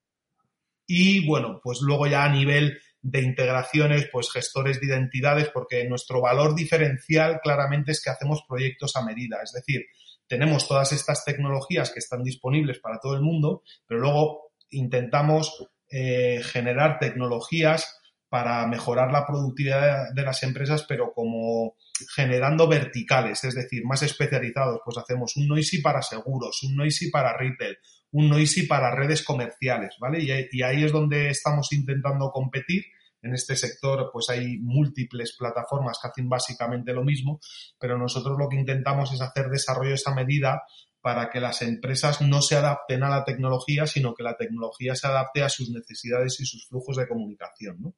Y 0.86 1.26
bueno, 1.28 1.60
pues 1.64 1.80
luego 1.82 2.08
ya 2.08 2.24
a 2.26 2.30
nivel 2.30 2.78
de 3.04 3.22
integraciones, 3.22 4.08
pues 4.12 4.32
gestores 4.32 4.80
de 4.80 4.88
identidades, 4.88 5.50
porque 5.50 5.88
nuestro 5.88 6.22
valor 6.22 6.56
diferencial 6.56 7.42
claramente 7.44 7.92
es 7.92 8.02
que 8.02 8.10
hacemos 8.10 8.44
proyectos 8.48 8.96
a 8.96 9.04
medida. 9.04 9.40
Es 9.44 9.52
decir, 9.52 9.86
tenemos 10.26 10.68
todas 10.68 10.94
estas 10.94 11.26
tecnologías 11.26 11.92
que 11.92 12.00
están 12.00 12.24
disponibles 12.24 12.80
para 12.80 13.00
todo 13.00 13.14
el 13.14 13.22
mundo, 13.22 13.62
pero 13.86 14.00
luego 14.00 14.54
intentamos 14.70 15.68
eh, 15.90 16.42
generar 16.44 16.98
tecnologías 16.98 18.00
para 18.30 18.66
mejorar 18.66 19.12
la 19.12 19.28
productividad 19.28 20.12
de 20.16 20.24
las 20.24 20.42
empresas, 20.42 20.86
pero 20.88 21.14
como 21.14 21.76
generando 22.16 22.68
verticales, 22.68 23.44
es 23.44 23.54
decir, 23.54 23.84
más 23.86 24.02
especializados. 24.02 24.80
Pues 24.84 24.98
hacemos 24.98 25.36
un 25.38 25.48
Noisy 25.48 25.82
para 25.82 26.02
seguros, 26.02 26.64
un 26.64 26.78
Noisy 26.78 27.12
para 27.12 27.38
retail, 27.38 27.78
un 28.14 28.30
Noisy 28.30 28.68
para 28.68 28.96
redes 28.96 29.24
comerciales, 29.24 29.96
¿vale? 30.00 30.22
Y, 30.22 30.62
ahí 30.62 30.84
es 30.84 30.92
donde 30.92 31.30
estamos 31.30 31.72
intentando 31.74 32.32
competir. 32.32 32.86
En 33.22 33.34
este 33.34 33.56
sector, 33.56 34.10
pues 34.12 34.30
hay 34.30 34.58
múltiples 34.58 35.36
plataformas 35.38 35.98
que 36.02 36.10
hacen 36.10 36.28
básicamente 36.28 36.94
lo 36.94 37.06
mismo, 37.06 37.40
pero 37.80 37.98
nosotros 37.98 38.38
lo 38.38 38.50
que 38.50 38.58
intentamos 38.58 39.14
es 39.14 39.22
hacer 39.22 39.48
desarrollo 39.50 39.94
esa 39.94 40.14
medida 40.14 40.64
para 41.00 41.30
que 41.30 41.40
las 41.40 41.62
empresas 41.62 42.22
no 42.22 42.42
se 42.42 42.58
adapten 42.58 43.02
a 43.04 43.10
la 43.10 43.24
tecnología, 43.24 43.88
sino 43.88 44.14
que 44.14 44.24
la 44.24 44.36
tecnología 44.36 44.94
se 44.96 45.08
adapte 45.08 45.42
a 45.42 45.50
sus 45.50 45.70
necesidades 45.70 46.40
y 46.42 46.46
sus 46.46 46.68
flujos 46.68 46.98
de 46.98 47.08
comunicación, 47.08 47.78
¿no? 47.82 47.96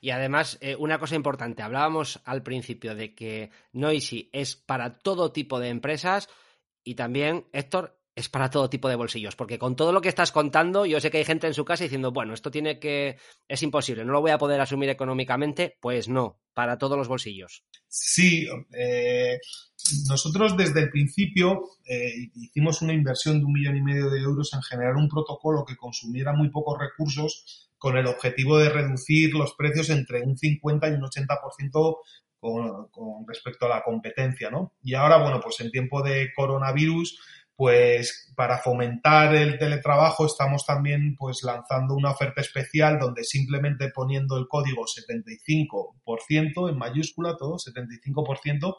Y 0.00 0.10
además, 0.10 0.58
eh, 0.60 0.76
una 0.76 0.98
cosa 0.98 1.14
importante, 1.14 1.62
hablábamos 1.62 2.20
al 2.24 2.42
principio 2.42 2.94
de 2.94 3.14
que 3.14 3.50
Noisy 3.72 4.28
es 4.32 4.56
para 4.56 4.98
todo 4.98 5.32
tipo 5.32 5.60
de 5.60 5.68
empresas 5.68 6.28
y 6.84 6.94
también, 6.94 7.46
Héctor, 7.52 7.99
es 8.20 8.28
para 8.28 8.50
todo 8.50 8.70
tipo 8.70 8.88
de 8.88 8.96
bolsillos, 8.96 9.36
porque 9.36 9.58
con 9.58 9.76
todo 9.76 9.92
lo 9.92 10.00
que 10.00 10.08
estás 10.08 10.32
contando, 10.32 10.86
yo 10.86 11.00
sé 11.00 11.10
que 11.10 11.18
hay 11.18 11.24
gente 11.24 11.46
en 11.46 11.54
su 11.54 11.64
casa 11.64 11.84
diciendo, 11.84 12.12
bueno, 12.12 12.34
esto 12.34 12.50
tiene 12.50 12.78
que, 12.78 13.18
es 13.48 13.62
imposible, 13.62 14.04
no 14.04 14.12
lo 14.12 14.20
voy 14.20 14.30
a 14.30 14.38
poder 14.38 14.60
asumir 14.60 14.88
económicamente, 14.88 15.76
pues 15.80 16.08
no, 16.08 16.38
para 16.54 16.78
todos 16.78 16.96
los 16.96 17.08
bolsillos. 17.08 17.64
Sí, 17.88 18.46
eh, 18.72 19.38
nosotros 20.08 20.56
desde 20.56 20.80
el 20.80 20.90
principio 20.90 21.62
eh, 21.84 22.30
hicimos 22.34 22.82
una 22.82 22.92
inversión 22.92 23.38
de 23.38 23.44
un 23.44 23.52
millón 23.52 23.76
y 23.76 23.82
medio 23.82 24.10
de 24.10 24.20
euros 24.20 24.52
en 24.54 24.62
generar 24.62 24.96
un 24.96 25.08
protocolo 25.08 25.64
que 25.64 25.76
consumiera 25.76 26.32
muy 26.32 26.50
pocos 26.50 26.78
recursos 26.78 27.68
con 27.78 27.96
el 27.96 28.06
objetivo 28.06 28.58
de 28.58 28.68
reducir 28.68 29.34
los 29.34 29.54
precios 29.54 29.88
entre 29.90 30.22
un 30.22 30.36
50 30.36 30.88
y 30.88 30.92
un 30.92 31.00
80% 31.00 31.96
con, 32.38 32.88
con 32.88 33.26
respecto 33.26 33.66
a 33.66 33.70
la 33.70 33.82
competencia, 33.82 34.50
¿no? 34.50 34.74
Y 34.82 34.94
ahora, 34.94 35.18
bueno, 35.22 35.40
pues 35.42 35.60
en 35.60 35.70
tiempo 35.70 36.02
de 36.02 36.30
coronavirus, 36.34 37.18
pues 37.60 38.32
para 38.34 38.56
fomentar 38.56 39.34
el 39.34 39.58
teletrabajo 39.58 40.24
estamos 40.24 40.64
también 40.64 41.14
pues 41.18 41.42
lanzando 41.42 41.94
una 41.94 42.12
oferta 42.12 42.40
especial 42.40 42.98
donde 42.98 43.22
simplemente 43.22 43.90
poniendo 43.94 44.38
el 44.38 44.48
código 44.48 44.86
75% 44.86 46.70
en 46.70 46.78
mayúscula 46.78 47.36
todo, 47.36 47.58
75%, 47.58 48.78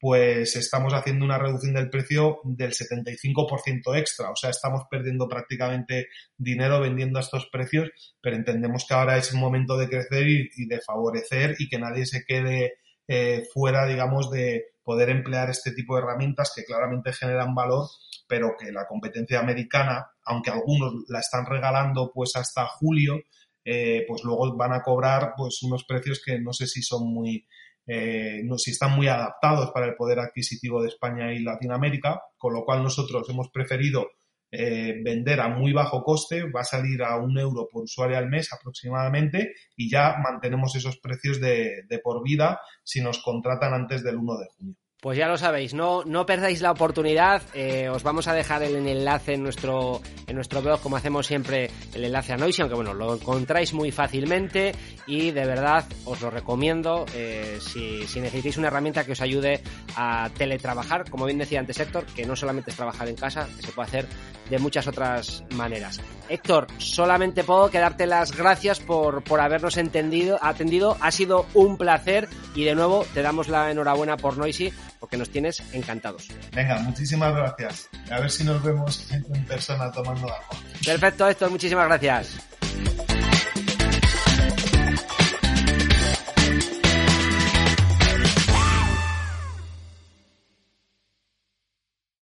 pues 0.00 0.56
estamos 0.56 0.94
haciendo 0.94 1.24
una 1.24 1.38
reducción 1.38 1.74
del 1.74 1.90
precio 1.90 2.40
del 2.42 2.72
75% 2.72 3.96
extra. 3.96 4.32
O 4.32 4.34
sea, 4.34 4.50
estamos 4.50 4.82
perdiendo 4.90 5.28
prácticamente 5.28 6.08
dinero 6.36 6.80
vendiendo 6.80 7.20
a 7.20 7.22
estos 7.22 7.46
precios, 7.52 7.88
pero 8.20 8.34
entendemos 8.34 8.84
que 8.84 8.94
ahora 8.94 9.16
es 9.16 9.32
el 9.32 9.38
momento 9.38 9.76
de 9.76 9.88
crecer 9.88 10.26
y, 10.26 10.66
de 10.66 10.80
favorecer 10.80 11.54
y 11.60 11.68
que 11.68 11.78
nadie 11.78 12.04
se 12.04 12.24
quede 12.24 12.72
eh, 13.06 13.44
fuera, 13.54 13.86
digamos, 13.86 14.28
de 14.28 14.64
poder 14.88 15.10
emplear 15.10 15.50
este 15.50 15.72
tipo 15.72 15.94
de 15.94 16.00
herramientas 16.00 16.50
que 16.56 16.64
claramente 16.64 17.12
generan 17.12 17.54
valor, 17.54 17.90
pero 18.26 18.54
que 18.58 18.72
la 18.72 18.86
competencia 18.86 19.38
americana, 19.38 20.12
aunque 20.24 20.50
algunos 20.50 21.04
la 21.08 21.18
están 21.18 21.44
regalando 21.44 22.10
pues 22.14 22.34
hasta 22.36 22.64
julio, 22.64 23.20
eh, 23.66 24.06
pues 24.08 24.24
luego 24.24 24.56
van 24.56 24.72
a 24.72 24.80
cobrar 24.80 25.34
pues 25.36 25.62
unos 25.62 25.84
precios 25.84 26.22
que 26.24 26.40
no 26.40 26.54
sé 26.54 26.66
si 26.66 26.80
son 26.80 27.12
muy 27.12 27.46
eh, 27.86 28.40
no, 28.44 28.56
si 28.56 28.70
están 28.70 28.96
muy 28.96 29.08
adaptados 29.08 29.72
para 29.72 29.84
el 29.84 29.94
poder 29.94 30.20
adquisitivo 30.20 30.80
de 30.80 30.88
España 30.88 31.34
y 31.34 31.40
Latinoamérica, 31.40 32.22
con 32.38 32.54
lo 32.54 32.64
cual 32.64 32.82
nosotros 32.82 33.28
hemos 33.28 33.50
preferido 33.50 34.06
eh, 34.50 35.00
vender 35.02 35.40
a 35.40 35.48
muy 35.48 35.72
bajo 35.72 36.02
coste, 36.02 36.50
va 36.50 36.60
a 36.60 36.64
salir 36.64 37.02
a 37.02 37.16
un 37.16 37.38
euro 37.38 37.68
por 37.70 37.84
usuario 37.84 38.16
al 38.16 38.28
mes 38.28 38.52
aproximadamente 38.52 39.52
y 39.76 39.90
ya 39.90 40.16
mantenemos 40.22 40.74
esos 40.74 40.98
precios 40.98 41.40
de, 41.40 41.82
de 41.88 41.98
por 41.98 42.22
vida 42.22 42.60
si 42.82 43.00
nos 43.00 43.22
contratan 43.22 43.74
antes 43.74 44.02
del 44.02 44.16
1 44.16 44.38
de 44.38 44.46
junio. 44.56 44.76
Pues 45.00 45.16
ya 45.16 45.28
lo 45.28 45.38
sabéis, 45.38 45.74
no, 45.74 46.02
no 46.04 46.26
perdáis 46.26 46.60
la 46.60 46.72
oportunidad. 46.72 47.40
Eh, 47.54 47.88
os 47.88 48.02
vamos 48.02 48.26
a 48.26 48.34
dejar 48.34 48.64
el, 48.64 48.74
enlace 48.74 49.34
en 49.34 49.44
nuestro, 49.44 50.00
en 50.26 50.40
blog, 50.60 50.80
como 50.80 50.96
hacemos 50.96 51.24
siempre, 51.24 51.70
el 51.94 52.04
enlace 52.04 52.32
a 52.32 52.36
Noisy, 52.36 52.62
aunque 52.62 52.74
bueno, 52.74 52.94
lo 52.94 53.14
encontráis 53.14 53.72
muy 53.72 53.92
fácilmente 53.92 54.72
y 55.06 55.30
de 55.30 55.46
verdad 55.46 55.84
os 56.04 56.20
lo 56.20 56.30
recomiendo 56.30 57.06
eh, 57.14 57.58
si, 57.60 58.08
si, 58.08 58.18
necesitáis 58.18 58.56
una 58.56 58.66
herramienta 58.66 59.04
que 59.04 59.12
os 59.12 59.20
ayude 59.20 59.60
a 59.94 60.30
teletrabajar, 60.36 61.08
como 61.08 61.26
bien 61.26 61.38
decía 61.38 61.60
antes 61.60 61.78
Héctor, 61.78 62.04
que 62.06 62.26
no 62.26 62.34
solamente 62.34 62.72
es 62.72 62.76
trabajar 62.76 63.08
en 63.08 63.14
casa, 63.14 63.46
que 63.56 63.62
se 63.62 63.70
puede 63.70 63.86
hacer 63.86 64.06
de 64.50 64.58
muchas 64.58 64.86
otras 64.86 65.44
maneras. 65.54 66.00
Héctor, 66.28 66.66
solamente 66.78 67.44
puedo 67.44 67.70
quedarte 67.70 68.06
las 68.06 68.36
gracias 68.36 68.80
por, 68.80 69.22
por 69.24 69.40
habernos 69.40 69.76
entendido, 69.76 70.38
atendido. 70.42 70.96
Ha 71.00 71.10
sido 71.10 71.46
un 71.54 71.78
placer 71.78 72.28
y 72.54 72.64
de 72.64 72.74
nuevo 72.74 73.06
te 73.14 73.22
damos 73.22 73.48
la 73.48 73.70
enhorabuena 73.70 74.16
por 74.16 74.36
Noisy 74.36 74.72
porque 75.00 75.16
nos 75.16 75.30
tienes 75.30 75.62
encantados. 75.72 76.28
Venga, 76.54 76.78
muchísimas 76.80 77.34
gracias. 77.34 77.88
A 78.10 78.20
ver 78.20 78.30
si 78.30 78.44
nos 78.44 78.62
vemos 78.62 79.10
en 79.10 79.44
persona 79.46 79.90
tomando 79.90 80.26
algo. 80.26 80.48
Perfecto, 80.84 81.28
Héctor, 81.28 81.50
muchísimas 81.50 81.86
gracias. 81.86 82.36